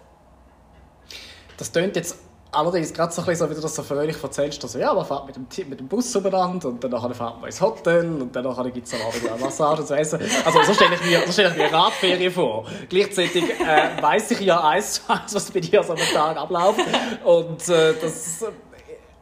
[1.56, 2.16] das tönt jetzt
[2.52, 5.04] allerdings gerade so ein bisschen so, wie du das so fröhlich erzählst, also ja, man
[5.04, 8.72] fährt mit dem, mit dem Bus umeinander und dann fährt man ins Hotel und dann
[8.72, 10.20] gibt es dann wieder eine Massage zu essen.
[10.44, 12.66] Also so stelle ich mir, so stelle ich mir eine Radferie vor.
[12.88, 16.80] Gleichzeitig äh, weiss ich ja eins zu eins, was bei dir so am Tag abläuft
[17.24, 18.44] und äh, das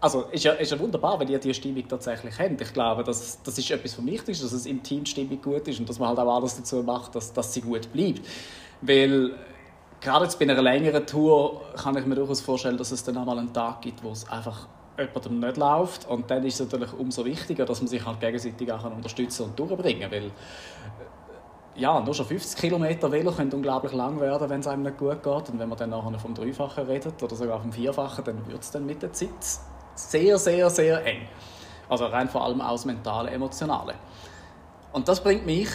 [0.00, 2.60] also ist ja, ist ja wunderbar, wenn ihr diese Stimmung tatsächlich habt.
[2.60, 5.80] Ich glaube, das, das ist etwas vom Wichtigsten, dass es im Team Stimmung gut ist
[5.80, 8.20] und dass man halt auch alles dazu macht, dass, dass sie gut bleibt.
[8.80, 9.32] Weil
[10.00, 13.38] gerade jetzt bei einer längeren Tour kann ich mir durchaus vorstellen, dass es dann einmal
[13.38, 16.08] einen Tag gibt, wo es einfach jemandem nicht läuft.
[16.08, 19.58] Und dann ist es natürlich umso wichtiger, dass man sich halt gegenseitig auch unterstützen und
[19.58, 20.12] durchbringen kann.
[20.12, 20.30] Weil
[21.74, 25.22] ja, nur schon 50 Kilometer Velo können unglaublich lang werden, wenn es einem nicht gut
[25.22, 25.50] geht.
[25.50, 28.70] Und wenn man dann nachher vom Dreifachen redet oder sogar vom Vierfachen, dann wird es
[28.70, 29.28] dann mit der Zeit
[29.98, 31.28] sehr, sehr, sehr eng.
[31.88, 33.94] Also rein vor allem aus mentale, emotionale.
[34.92, 35.68] Und das bringt mich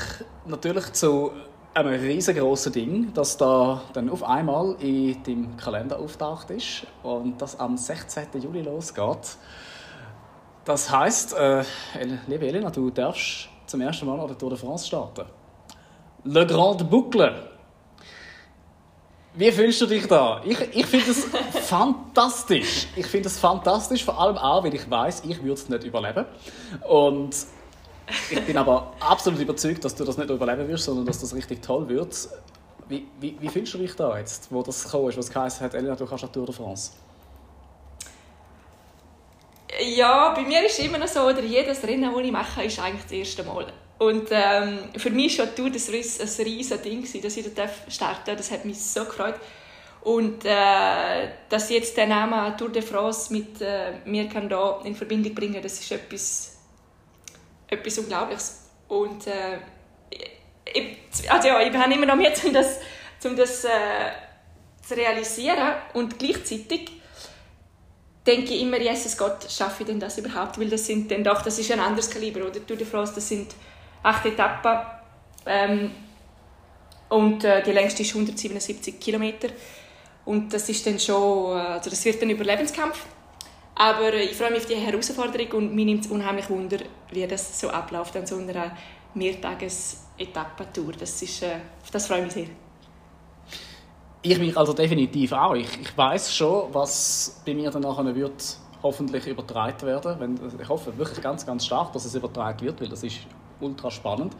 [0.45, 1.31] natürlich zu
[1.73, 7.59] einem riesengroßen Ding, das da dann auf einmal in deinem Kalender auftaucht ist und das
[7.59, 8.27] am 16.
[8.41, 9.37] Juli losgeht.
[10.65, 11.63] Das heißt, äh,
[12.27, 15.25] liebe Elena, du darfst zum ersten Mal an der Tour de France starten.
[16.23, 17.52] Le Grand Boucle.
[19.35, 20.41] Wie fühlst du dich da?
[20.45, 21.25] Ich, ich finde es
[21.67, 22.87] fantastisch.
[22.95, 26.25] Ich finde es fantastisch, vor allem auch, weil ich weiß, ich würde es nicht überleben.
[26.87, 27.35] Und
[28.29, 31.63] ich bin aber absolut überzeugt, dass du das nicht überleben wirst, sondern dass das richtig
[31.63, 32.15] toll wird.
[32.87, 35.73] Wie, wie, wie fühlst du dich da jetzt, wo das gekommen ist, was geheißen hat,
[35.73, 36.91] Elena, du kannst Tour de France?
[39.95, 42.79] Ja, bei mir ist es immer noch so, oder jedes Rennen, das ich mache, ist
[42.79, 43.65] eigentlich das erste Mal.
[43.99, 48.23] Und ähm, für mich war Tour des Riss ein riesiges Ding, dass ich da starten
[48.25, 48.37] darf.
[48.37, 49.35] Das hat mich so gefreut.
[50.01, 54.95] Und äh, dass jetzt den Namen Tour de France mit äh, mir kann da in
[54.95, 56.57] Verbindung bringen das ist etwas,
[57.67, 58.63] etwas Unglaubliches.
[58.89, 59.59] Und äh,
[60.73, 62.79] ich, also ja, ich habe immer noch Mühe, um das,
[63.23, 63.69] um das äh,
[64.85, 65.75] zu realisieren.
[65.93, 66.91] Und gleichzeitig
[68.27, 70.59] denke ich immer, Jesus Gott, schaffe ich denn das überhaupt?
[70.59, 72.65] Weil das sind dann doch, das ist ein anderes Kaliber, oder?
[72.65, 73.53] Tour de France, das sind
[74.03, 74.79] acht Etappen.
[75.45, 75.91] Ähm,
[77.09, 79.49] und äh, die längste ist 177 Kilometer.
[80.25, 83.05] Und das ist dann schon, äh, also das wird ein Überlebenskampf.
[83.75, 86.77] Aber äh, ich freue mich auf die Herausforderung und mir nimmt es unheimlich Wunder,
[87.11, 88.75] wie das so abläuft an so einer
[89.13, 90.93] Mehrtages-Etappentour.
[90.99, 91.57] Das, äh,
[91.91, 92.47] das freue mich sehr.
[94.21, 95.53] Ich mich also definitiv auch.
[95.53, 100.15] Ich, ich weiß schon, was bei mir dann nachher wird hoffentlich übertragen werden.
[100.19, 103.19] Wenn, ich hoffe wirklich ganz, ganz stark, dass es übertragen wird, weil das ist
[103.63, 104.35] ultra spannend.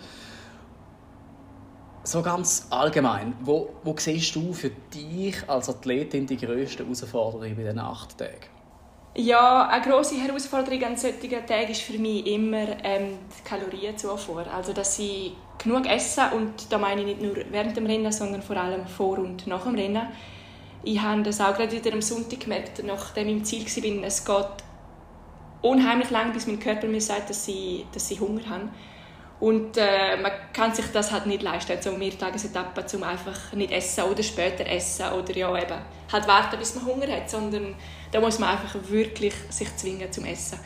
[2.04, 7.64] So ganz allgemein, wo, wo siehst du für dich als Athletin die grössten Herausforderungen bei
[7.64, 8.54] diesen acht Tagen?
[9.16, 14.46] Ja, eine grosse Herausforderung an solchen Tagen ist für mich immer ähm, die Kalorienzufuhr.
[14.52, 15.34] Also, dass ich
[15.64, 19.20] genug esse und da meine ich nicht nur während dem Rennen, sondern vor allem vor
[19.20, 20.08] und nach dem Rennen.
[20.84, 23.66] Ich habe das auch gerade wieder am Sonntag gemerkt, nachdem ich im Ziel
[24.02, 24.64] war, es geht
[25.62, 28.70] unheimlich lang, bis mein Körper mir sagt, dass ich, dass ich Hunger habe.
[29.44, 34.06] Und äh, man kann sich das halt nicht leisten, so Mehrtagesetappen, um einfach nicht essen
[34.06, 35.82] oder später essen oder ja eben
[36.14, 37.76] halt warten, bis man Hunger hat, sondern
[38.14, 40.60] da muss man einfach wirklich sich zwingen zum Essen.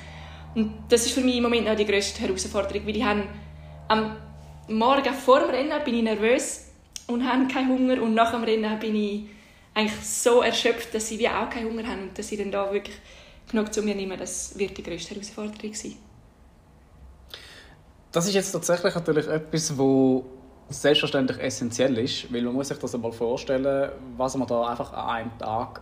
[0.54, 3.24] Und das ist für mich im Moment noch die grösste Herausforderung, weil ich habe
[3.88, 4.16] am
[4.68, 6.66] Morgen vor dem Rennen bin ich nervös
[7.08, 9.24] und habe keinen Hunger und nach dem Rennen bin ich
[9.74, 12.72] eigentlich so erschöpft, dass ich wie auch keinen Hunger habe und dass ich dann da
[12.72, 12.98] wirklich
[13.50, 15.96] genug zu mir nehme, das wird die grösste Herausforderung sein
[18.12, 20.26] das ist jetzt tatsächlich natürlich etwas, wo
[20.70, 25.10] selbstverständlich essentiell ist, weil man muss sich das einmal vorstellen, was man da einfach an
[25.10, 25.82] einem Tag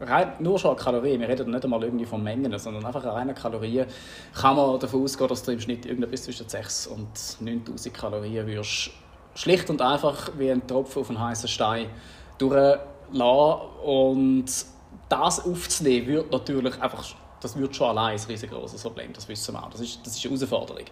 [0.00, 3.10] rein, nur schon an Kalorien, wir reden nicht einmal irgendwie von Mengen, sondern einfach an
[3.10, 3.86] reinen Kalorien,
[4.34, 7.08] kann man davon ausgehen, dass du im Schnitt irgendetwas zwischen 6 und
[7.40, 8.90] 9000 Kalorien wirst
[9.34, 11.86] schlicht und einfach wie ein Tropfen auf einen heißen Stein
[12.38, 12.80] durchlassen
[13.84, 14.46] und
[15.08, 17.04] das aufzunehmen wird natürlich einfach,
[17.40, 20.24] das wird schon allein ein riesengroßes Problem, das wissen wir auch, das ist, das ist
[20.24, 20.84] eine Herausforderung.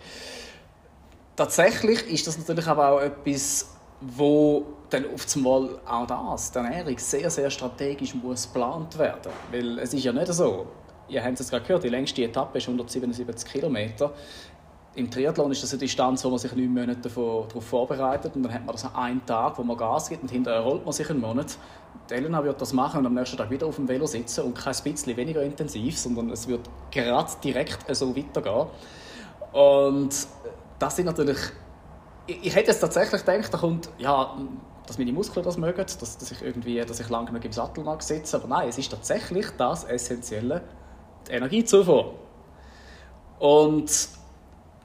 [1.37, 6.99] Tatsächlich ist das natürlich aber auch etwas, wo dann auf einmal auch das, die Ernährung,
[6.99, 9.33] sehr, sehr strategisch muss geplant werden.
[9.51, 10.67] Weil es ist ja nicht so,
[11.09, 14.13] ihr habt es gerade gehört, die längste Etappe ist 177 Kilometer.
[14.95, 18.55] Im Triathlon ist das eine Distanz, wo man sich neun Monate darauf vorbereitet und dann
[18.55, 21.21] hat man das an Tag, wo man Gas gibt und hinterher rollt man sich einen
[21.21, 21.59] Monat.
[22.09, 24.57] Die Elena wird das machen und am nächsten Tag wieder auf dem Velo sitzen und
[24.57, 28.69] kein bisschen weniger intensiv, sondern es wird gerade direkt so weitergehen.
[29.53, 30.15] Und
[30.79, 31.39] das sind natürlich.
[32.27, 34.37] Ich, ich hätte jetzt tatsächlich gedacht, da kommt, ja,
[34.87, 38.03] dass meine Muskeln das mögen, dass, dass ich irgendwie, dass ich lange im Sattel mag
[38.03, 38.37] sitzen.
[38.37, 40.63] Aber nein, es ist tatsächlich das Essentielle,
[41.27, 42.15] die Energiezufuhr.
[43.39, 43.91] Und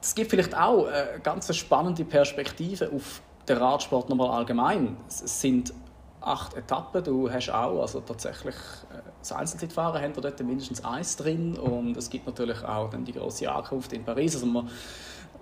[0.02, 4.96] es gibt vielleicht auch eine ganz spannende Perspektive auf den Radsport nochmal allgemein.
[5.08, 5.72] Es sind
[6.20, 8.54] acht Etappen, du hast auch also tatsächlich
[9.20, 13.12] das Einzelzeitfahren haben wir dort mindestens eins drin und es gibt natürlich auch dann die
[13.12, 14.34] große Ankunft in Paris.
[14.34, 14.68] Also man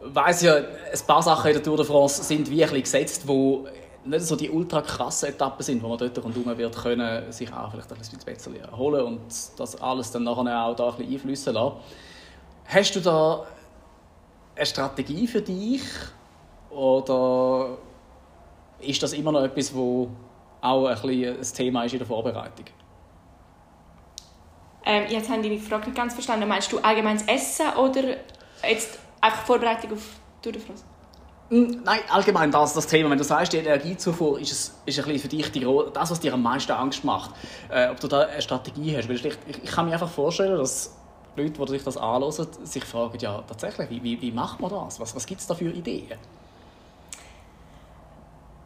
[0.01, 3.67] weiß ja, ein paar Sachen in der Tour de France sind wie ein gesetzt, wo
[4.05, 7.71] nicht so die ultra krassen Etappen sind, wo man dort rundherum wird können, sich auch
[7.71, 9.21] vielleicht ein bisschen erholen und
[9.59, 11.77] das alles dann nachher auch da ein bisschen einflüssen lassen.
[12.65, 13.47] Hast du da
[14.57, 15.83] eine Strategie für dich
[16.71, 17.77] oder
[18.81, 20.09] ist das immer noch etwas, wo
[20.63, 22.67] auch ein, bisschen ein Thema ist in der Vorbereitung?
[24.85, 26.49] Ähm, jetzt habe ich die Frage nicht ganz verstanden.
[26.49, 28.17] Meinst du allgemeines Essen oder
[28.67, 30.03] jetzt einfach Vorbereitung auf
[30.43, 30.85] Tour de France?
[31.51, 33.11] Hm, nein, allgemein das, das Thema.
[33.11, 36.21] Wenn du sagst, die Energiezufuhr ist, es, ist ein bisschen für dich die, das, was
[36.21, 37.33] dir am meisten Angst macht.
[37.69, 39.09] Äh, ob du da eine Strategie hast.
[39.09, 40.97] Weil ich, ich, kann mir einfach vorstellen, dass
[41.35, 45.01] Leute, die sich das anhören, sich fragen, ja, tatsächlich, wie, wie, wie macht man das?
[45.01, 46.19] Was, was gibt es da für Ideen?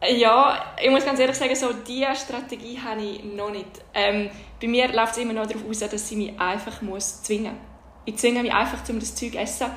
[0.07, 3.65] Ja, ich muss ganz ehrlich sagen, so diese Strategie habe ich noch nicht.
[3.95, 4.29] Ähm,
[4.61, 7.61] bei mir läuft es immer noch darauf aus, dass ich mich einfach muss zwingen muss.
[8.05, 9.67] Ich zwinge mich einfach, um das Zeug zu essen.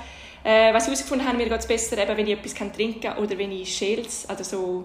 [0.44, 3.18] Äh, was ich herausgefunden habe, mir geht es besser, eben, wenn ich etwas trinken kann
[3.18, 4.84] oder wenn ich Schäls, also so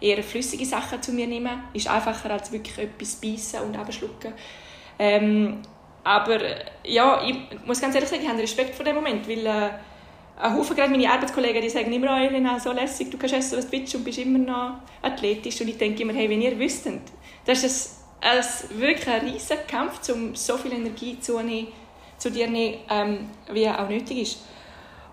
[0.00, 1.64] eher flüssige Sachen zu mir nehme.
[1.72, 4.32] Ist einfacher, als wirklich etwas beißen und abschlucken.
[4.98, 5.62] Ähm,
[6.02, 6.38] aber
[6.84, 9.70] ja, ich muss ganz ehrlich sagen, ich habe Respekt vor dem Moment, weil äh,
[10.36, 13.58] ein Haufen gerade meine Arbeitskollegen, die sagen immer, oh, Elena, so lässig, du kannst essen,
[13.58, 15.60] was du willst und bist immer noch athletisch.
[15.60, 17.00] Und ich denke immer, hey, wenn ihr wüsstet,
[17.46, 21.40] das ist ein, ein, wirklich ein riesiger Kampf, um so viel Energie zu,
[22.18, 24.44] zu dir nehmen, ähm, wie auch nötig ist.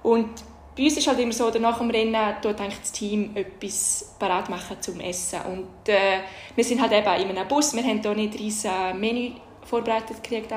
[0.03, 0.29] Und
[0.75, 4.49] bei uns ist halt immer so, nach dem Rennen tut eigentlich das Team etwas parat
[4.49, 5.39] machen zum Essen.
[5.41, 6.21] Und äh,
[6.55, 9.31] wir sind halt eben in einem Bus, wir haben hier nicht riesen Menü
[9.65, 10.51] vorbereitet gekriegt.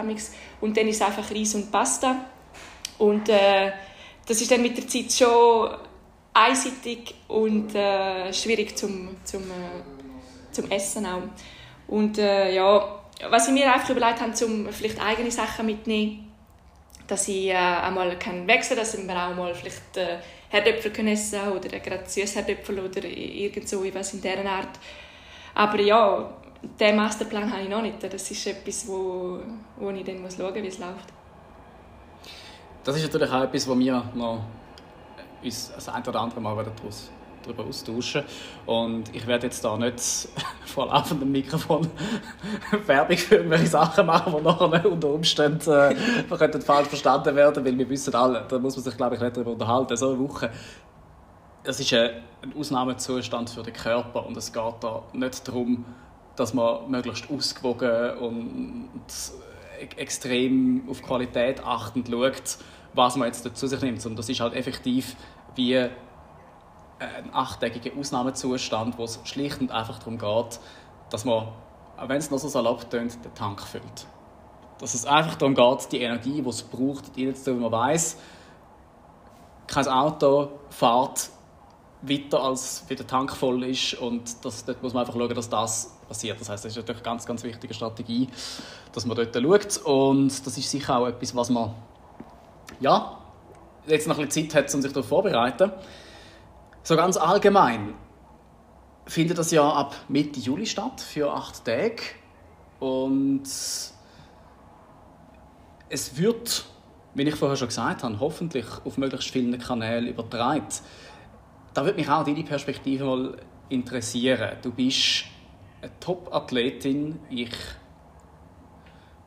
[0.60, 2.24] Und dann ist es einfach Reis und Pasta.
[2.98, 3.72] Und äh,
[4.26, 5.70] das ist dann mit der Zeit schon
[6.32, 11.22] einseitig und äh, schwierig zum, zum, äh, zum Essen auch.
[11.86, 16.32] Und äh, ja, was ich mir einfach überlegt habe, um vielleicht eigene Sachen mitzunehmen,
[17.06, 21.48] dass ich äh, einmal kann wechseln dass wir auch mal vielleicht äh, Herdöpfel können essen
[21.48, 24.78] oder gerade Süßherdöpfel oder irgend so etwas in dieser Art.
[25.54, 26.30] Aber ja,
[26.80, 28.02] den Masterplan habe ich noch nicht.
[28.02, 29.40] Das ist etwas, wo,
[29.76, 31.12] wo ich dann muss schauen muss, wie es läuft.
[32.84, 34.44] Das ist natürlich auch etwas, wo wir noch
[35.42, 37.10] uns das ein oder andere Mal daraus
[37.44, 38.22] darüber austauschen.
[38.66, 40.28] Und ich werde jetzt da nicht
[40.66, 41.88] vor laufendem Mikrofon
[42.86, 47.88] Werbung für irgendwelche Sachen machen, die nachher unter Umständen äh, falsch verstanden werden, weil wir
[47.88, 49.96] wissen alle, da muss man sich glaube ich nicht darüber unterhalten.
[49.96, 50.50] So eine Woche,
[51.62, 52.22] das ist ein
[52.58, 55.84] Ausnahmezustand für den Körper und es geht da nicht darum,
[56.36, 59.00] dass man möglichst ausgewogen und
[59.96, 62.58] extrem auf Qualität achtend schaut,
[62.94, 64.04] was man jetzt dazu sich nimmt.
[64.06, 65.16] Und das ist halt effektiv
[65.56, 65.88] wie
[67.04, 70.60] ein achttägiger Ausnahmezustand, wo es schlicht und einfach darum geht,
[71.10, 71.48] dass man,
[72.06, 74.06] wenn es noch so salopp tönt, den Tank füllt.
[74.78, 78.16] Dass es einfach darum geht, die Energie, die es braucht, reinzutun, man weiß,
[79.66, 81.30] kein Auto fährt
[82.02, 85.48] weiter, als wie der Tank voll ist und das, dort muss man einfach schauen, dass
[85.48, 86.40] das passiert.
[86.40, 88.28] Das heißt, das ist natürlich eine ganz, ganz wichtige Strategie,
[88.92, 91.74] dass man dort schaut und das ist sicher auch etwas, was man
[92.80, 93.18] ja,
[93.86, 95.72] jetzt noch ein bisschen Zeit hat, um sich darauf vorzubereiten.
[96.86, 97.94] So ganz allgemein
[99.06, 102.02] findet das ja ab Mitte Juli statt, für acht Tage.
[102.78, 103.44] Und
[105.88, 106.66] es wird,
[107.14, 110.66] wie ich vorher schon gesagt habe, hoffentlich auf möglichst vielen Kanälen übertragen.
[111.72, 113.36] Da würde mich auch deine Perspektive mal
[113.70, 114.58] interessieren.
[114.60, 115.24] Du bist
[115.80, 117.18] eine Top-Athletin.
[117.30, 117.56] Ich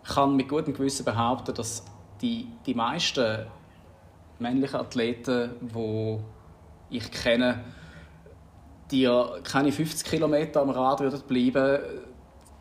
[0.03, 1.83] kann mit gutem Gewissen behaupten, dass
[2.21, 3.47] die, die meisten
[4.37, 6.19] männlichen Athleten, die
[6.89, 7.63] ich kenne,
[8.91, 11.79] ja keine 50 Kilometer am Rad würden bleiben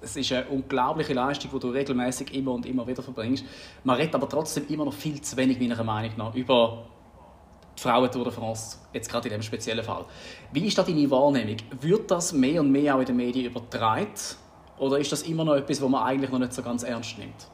[0.00, 3.44] es ist eine unglaubliche Leistung, die du regelmäßig immer und immer wieder verbringst.
[3.84, 6.84] Man redet aber trotzdem immer noch viel zu wenig, meiner Meinung nach, über
[7.76, 10.04] die Frauen Tour de France, jetzt gerade in diesem speziellen Fall.
[10.52, 11.56] Wie ist da deine Wahrnehmung?
[11.80, 14.12] Wird das mehr und mehr auch in den Medien übertragen?
[14.78, 17.48] Oder ist das immer noch etwas, was man eigentlich noch nicht so ganz ernst nimmt?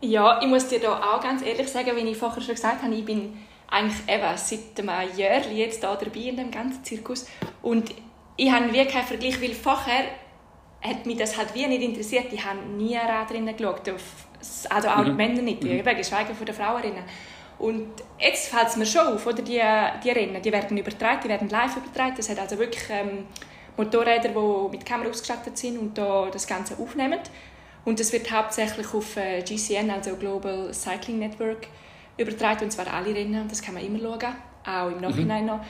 [0.00, 2.92] Ja, ich muss dir da auch ganz ehrlich sagen, wie ich vorher schon gesagt habe,
[2.92, 3.34] ich bin
[3.72, 7.26] eigentlich eben seit einem Jahr jetzt da dabei in dem ganzen Zirkus
[7.62, 7.92] und
[8.36, 10.04] ich habe wie keinen Vergleich, weil vorher
[10.82, 12.32] hat mich das halt wie nicht interessiert.
[12.32, 13.82] Ich habe nie Radrennen geschaut,
[14.68, 15.16] also auch mhm.
[15.16, 15.84] Männer nicht, mhm.
[15.84, 17.04] geschweige von den Frauenrennen.
[17.58, 19.60] Und jetzt fällt es mir schon auf, oder die,
[20.04, 22.14] die Rennen, die werden übertragen, die werden live übertragen.
[22.16, 23.26] Das hat also wirklich ähm,
[23.76, 27.20] Motorräder, die mit Kamera ausgestattet sind und da das Ganze aufnehmen.
[27.84, 31.68] Und es wird hauptsächlich auf äh, GCN, also Global Cycling Network,
[32.16, 33.48] übertragen, und zwar alle Rennen.
[33.48, 34.34] Das kann man immer schauen,
[34.64, 35.46] auch im Nachhinein mhm.
[35.46, 35.60] noch.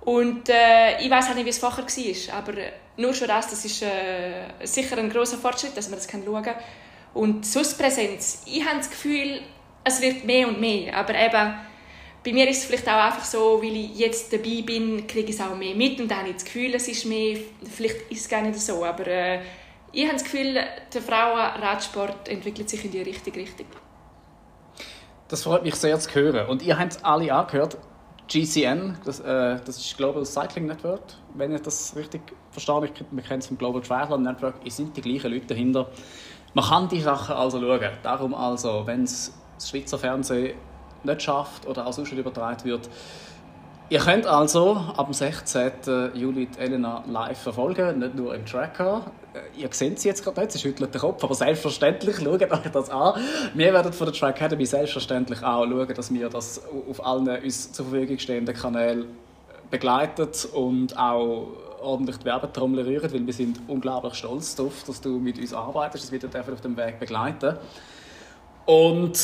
[0.00, 2.54] Und äh, ich weiß auch nicht, wie es vorher war, aber
[2.96, 6.42] nur schon das, das ist äh, sicher ein großer Fortschritt, dass man das kann schauen
[6.42, 6.56] kann.
[7.14, 9.40] Und sonst Präsenz, ich habe das Gefühl,
[9.84, 11.54] es wird mehr und mehr, aber eben,
[12.24, 15.34] bei mir ist es vielleicht auch einfach so, weil ich jetzt dabei bin, kriege ich
[15.34, 17.38] es auch mehr mit und dann habe ich das Gefühl, es ist mehr,
[17.70, 19.40] vielleicht ist es gar nicht so, aber äh,
[19.92, 20.58] ich habe das Gefühl,
[20.92, 23.66] der Frauenradsport entwickelt sich in die richtige Richtung.
[25.28, 26.48] Das freut mich sehr zu hören.
[26.48, 27.76] Und ihr habt es alle angehört.
[28.28, 31.02] GCN, das, äh, das ist Global Cycling Network,
[31.34, 32.20] wenn ich das richtig
[32.50, 32.90] verstehe.
[33.10, 34.54] Wir kennen es vom Global Triathlon Network.
[34.66, 35.88] Es sind die gleichen Leute dahinter.
[36.54, 37.90] Man kann die Sachen also schauen.
[38.02, 40.56] Darum also, wenn es das Schweizer Fernsehen
[41.04, 42.88] nicht schafft oder auch sonst übertragen wird,
[43.90, 46.10] Ihr könnt also ab dem 16.
[46.12, 49.10] Juli die Elena live verfolgen, nicht nur im Tracker.
[49.32, 52.70] Äh, ihr seht sie jetzt gerade nicht, sie schüttelt den Kopf, aber selbstverständlich schaut euch
[52.70, 53.18] das an.
[53.54, 56.60] Wir werden von der Track Academy selbstverständlich auch schauen, dass wir das
[56.90, 59.06] auf allen uns zur Verfügung stehenden Kanälen
[59.70, 61.46] begleitet und auch
[61.80, 66.04] ordentlich die Werbetrommel rühren, weil wir sind unglaublich stolz darauf, dass du mit uns arbeitest,
[66.04, 67.56] dass wir dich auf dem Weg begleiten.
[68.66, 69.18] Und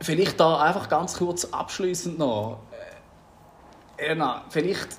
[0.00, 2.60] vielleicht da einfach ganz kurz abschließend noch
[3.96, 4.98] Elena, vielleicht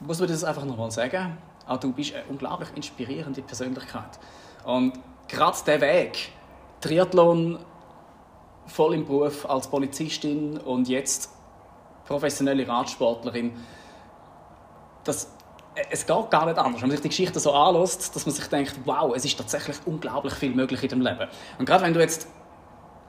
[0.00, 1.38] muss man das einfach nochmal sagen.
[1.66, 4.18] Auch du bist eine unglaublich inspirierende Persönlichkeit.
[4.64, 6.32] Und gerade der Weg,
[6.80, 7.58] Triathlon,
[8.66, 11.30] voll im Beruf als Polizistin und jetzt
[12.06, 13.52] professionelle Radsportlerin,
[15.04, 15.30] das,
[15.90, 16.80] es geht gar nicht anders.
[16.80, 19.76] Wenn man sich die Geschichte so anlässt, dass man sich denkt, wow, es ist tatsächlich
[19.86, 21.28] unglaublich viel möglich in dem Leben.
[21.58, 22.28] Und gerade wenn du jetzt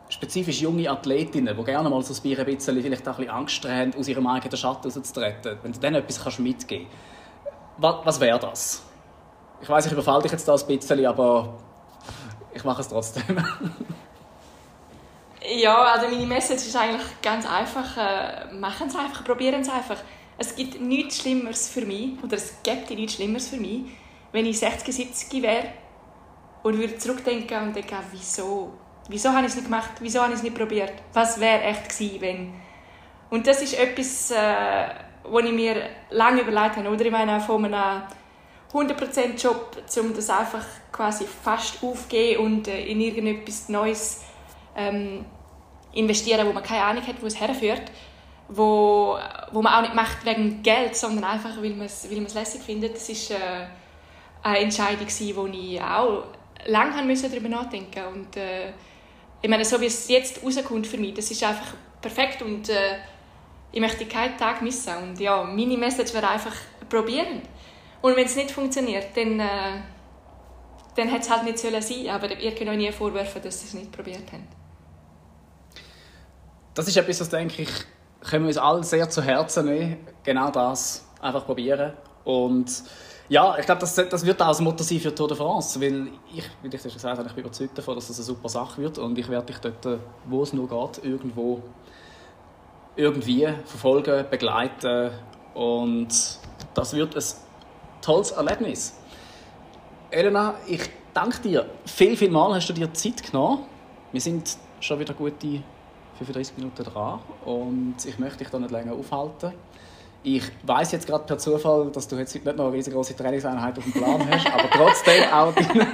[0.09, 3.93] spezifisch junge Athletinnen, die gerne mal so ein bisschen, vielleicht auch ein bisschen Angst haben,
[3.97, 6.87] aus ihrem eigenen Schatten rauszutreten, wenn du denen etwas kannst mitgeben
[7.79, 8.83] kannst, was, wäre das?
[9.61, 11.57] Ich weiß, ich überfalle dich jetzt da ein bisschen, aber
[12.53, 13.23] ich mache es trotzdem.
[15.57, 17.97] ja, also meine Message ist eigentlich ganz einfach.
[17.97, 19.97] Äh, machen es einfach, probieren es einfach.
[20.37, 23.83] Es gibt nichts Schlimmeres für mich, oder es gibt nichts Schlimmeres für mich,
[24.31, 25.67] wenn ich 60, 70 wäre
[26.63, 28.73] und würde zurückdenken und denken, wieso
[29.09, 29.89] Wieso habe ich es nicht gemacht?
[29.99, 30.93] Wieso habe ich es nicht probiert?
[31.13, 32.53] Was wäre echt gewesen, wenn...
[33.31, 34.87] Und das ist etwas, äh,
[35.23, 36.89] was ich mir lange überlegt habe.
[36.89, 38.03] Oder ich meine, von einem
[38.71, 44.23] 100%-Job, um das einfach quasi fast aufgeben und äh, in irgendetwas Neues
[44.75, 45.25] ähm,
[45.93, 47.91] investieren, wo man keine Ahnung hat, wo es herführt,
[48.47, 49.17] wo,
[49.51, 52.95] wo man auch nicht macht wegen Geld, sondern einfach, weil man es, weil lässig findet.
[52.95, 53.35] Das ist äh,
[54.43, 56.25] eine Entscheidung, wo ich auch
[56.67, 58.07] lange darüber nachdenken musste.
[58.07, 58.73] Und, äh,
[59.41, 62.97] ich meine, so wie es jetzt rauskommt für mich, das ist einfach perfekt und äh,
[63.71, 64.95] ich möchte keinen Tag missen.
[64.97, 66.55] Und ja, meine Message wäre einfach,
[66.89, 67.41] probieren.
[68.01, 69.81] Und wenn es nicht funktioniert, dann, äh,
[70.95, 73.67] dann hätte es halt nicht sollen sein aber ihr könnt euch nie vorwerfen, dass sie
[73.67, 74.47] es nicht probiert haben.
[76.73, 77.69] Das ist etwas, das denke ich,
[78.21, 79.97] können wir uns alle sehr zu Herzen nehmen.
[80.23, 81.93] Genau das, einfach probieren.
[82.23, 82.83] Und
[83.29, 86.07] ja, ich glaube, das, das wird auch das Motto sein für Tour de France, weil
[86.33, 88.81] ich, wie ich schon gesagt habe, ich bin überzeugt davon, dass das eine super Sache
[88.81, 91.61] wird und ich werde dich dort, wo es nur geht, irgendwo
[92.95, 95.11] irgendwie verfolgen, begleiten
[95.53, 96.09] und
[96.73, 97.23] das wird ein
[98.01, 98.95] tolles Erlebnis.
[100.09, 101.69] Elena, ich danke dir.
[101.85, 103.65] Viel, viel mal hast du dir Zeit genommen.
[104.11, 105.61] Wir sind schon wieder gute
[106.17, 109.53] 35 Minuten dran und ich möchte dich da nicht länger aufhalten.
[110.21, 113.83] Ich weiß jetzt gerade per Zufall, dass du jetzt nicht noch eine riesengroße Trainingseinheit auf
[113.83, 115.87] dem Plan hast, aber trotzdem auch dein,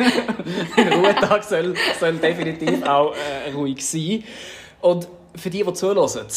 [0.75, 4.23] dein Ruhetag soll, soll definitiv auch äh, ruhig sein.
[4.81, 6.27] Und für die, die zuhören,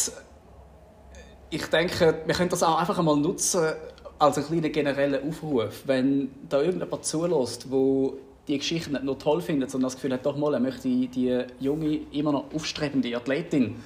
[1.49, 3.73] ich denke, wir können das auch einfach einmal nutzen
[4.19, 5.83] als einen kleinen generellen Aufruf.
[5.85, 8.17] Wenn da irgendjemand zulässt, wo
[8.47, 11.45] die Geschichte nicht nur toll findet, sondern das Gefühl hat, doch mal, er möchte die
[11.59, 13.77] junge, immer noch aufstrebende Athletin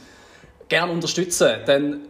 [0.67, 2.01] gerne unterstützen, dann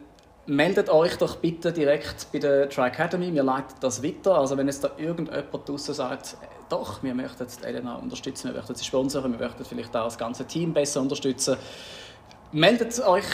[0.46, 3.34] meldet euch doch bitte direkt bei der Tri Academy.
[3.34, 4.38] Wir leiten das weiter.
[4.38, 6.38] Also wenn jetzt da irgendjemand draußen sagt,
[6.70, 10.46] doch, wir möchten Elena unterstützen, wir möchten sie sponsern, wir möchten vielleicht auch das ganze
[10.46, 11.58] Team besser unterstützen,
[12.52, 13.26] meldet euch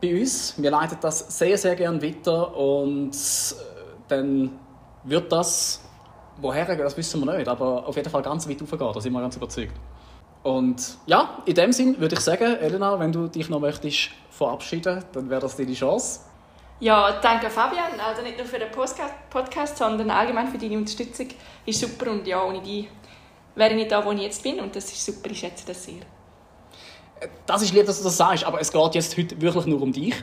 [0.00, 0.54] bei uns.
[0.56, 3.54] Wir leiten das sehr, sehr gerne weiter und äh,
[4.08, 4.50] dann
[5.04, 5.82] wird das,
[6.40, 9.20] woher das wissen wir nicht, aber auf jeden Fall ganz weit aufgehen, da sind wir
[9.20, 9.74] ganz überzeugt.
[10.42, 15.04] Und ja, in dem Sinn würde ich sagen, Elena, wenn du dich noch möchtest verabschieden,
[15.12, 16.20] dann wäre das deine Chance.
[16.82, 18.66] Ja, danke Fabian, also nicht nur für den
[19.30, 21.28] Podcast, sondern allgemein für deine Unterstützung.
[21.64, 22.88] Ist super und ja, ohne die
[23.54, 25.84] wäre ich nicht da, wo ich jetzt bin und das ist super, ich schätze das
[25.84, 26.00] sehr.
[27.46, 29.92] Das ist lieb, dass du das sagst, aber es geht jetzt heute wirklich nur um
[29.92, 30.16] dich.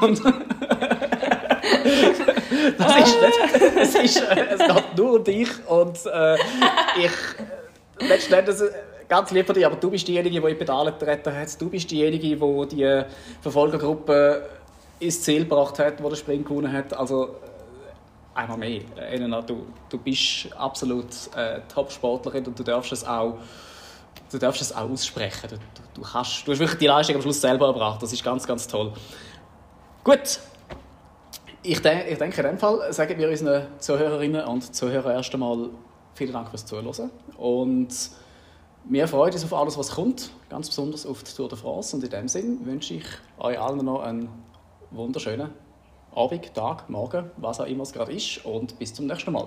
[2.78, 3.40] das ist nicht,
[3.76, 6.36] es, ist, es geht nur um dich und äh,
[7.00, 7.10] ich,
[8.08, 8.62] letzten Endes,
[9.08, 11.90] ganz lieb von dir, aber du bist diejenige, die in Pedale getreten hat, du bist
[11.90, 13.02] diejenige, die die
[13.42, 14.59] Verfolgergruppe
[15.00, 16.94] ins Ziel gebracht hat, wo der Sprint gewonnen hat.
[16.94, 18.82] Also äh, einmal mehr.
[18.96, 23.38] Elena, du, du bist absolut äh, Top-Sportlerin und du darfst es auch
[24.30, 25.50] du darfst es auch aussprechen.
[25.50, 28.02] Du, du, du, kannst, du hast wirklich die Leistung am Schluss selber erbracht.
[28.02, 28.92] Das ist ganz, ganz toll.
[30.04, 30.40] Gut.
[31.62, 35.68] Ich, de ich denke, in dem Fall sagen wir unseren Zuhörerinnen und Zuhörern erst einmal
[36.14, 37.10] vielen Dank fürs Zuhören.
[37.36, 37.88] Und
[38.84, 41.94] wir freuen uns auf alles, was kommt, ganz besonders auf die Tour de France.
[41.94, 43.04] Und in dem Sinn wünsche ich
[43.38, 44.30] euch allen noch einen
[44.90, 45.50] wunderschönen
[46.14, 48.44] Abend, Tag, Morgen, was auch immer es gerade ist.
[48.44, 49.46] Und bis zum nächsten Mal.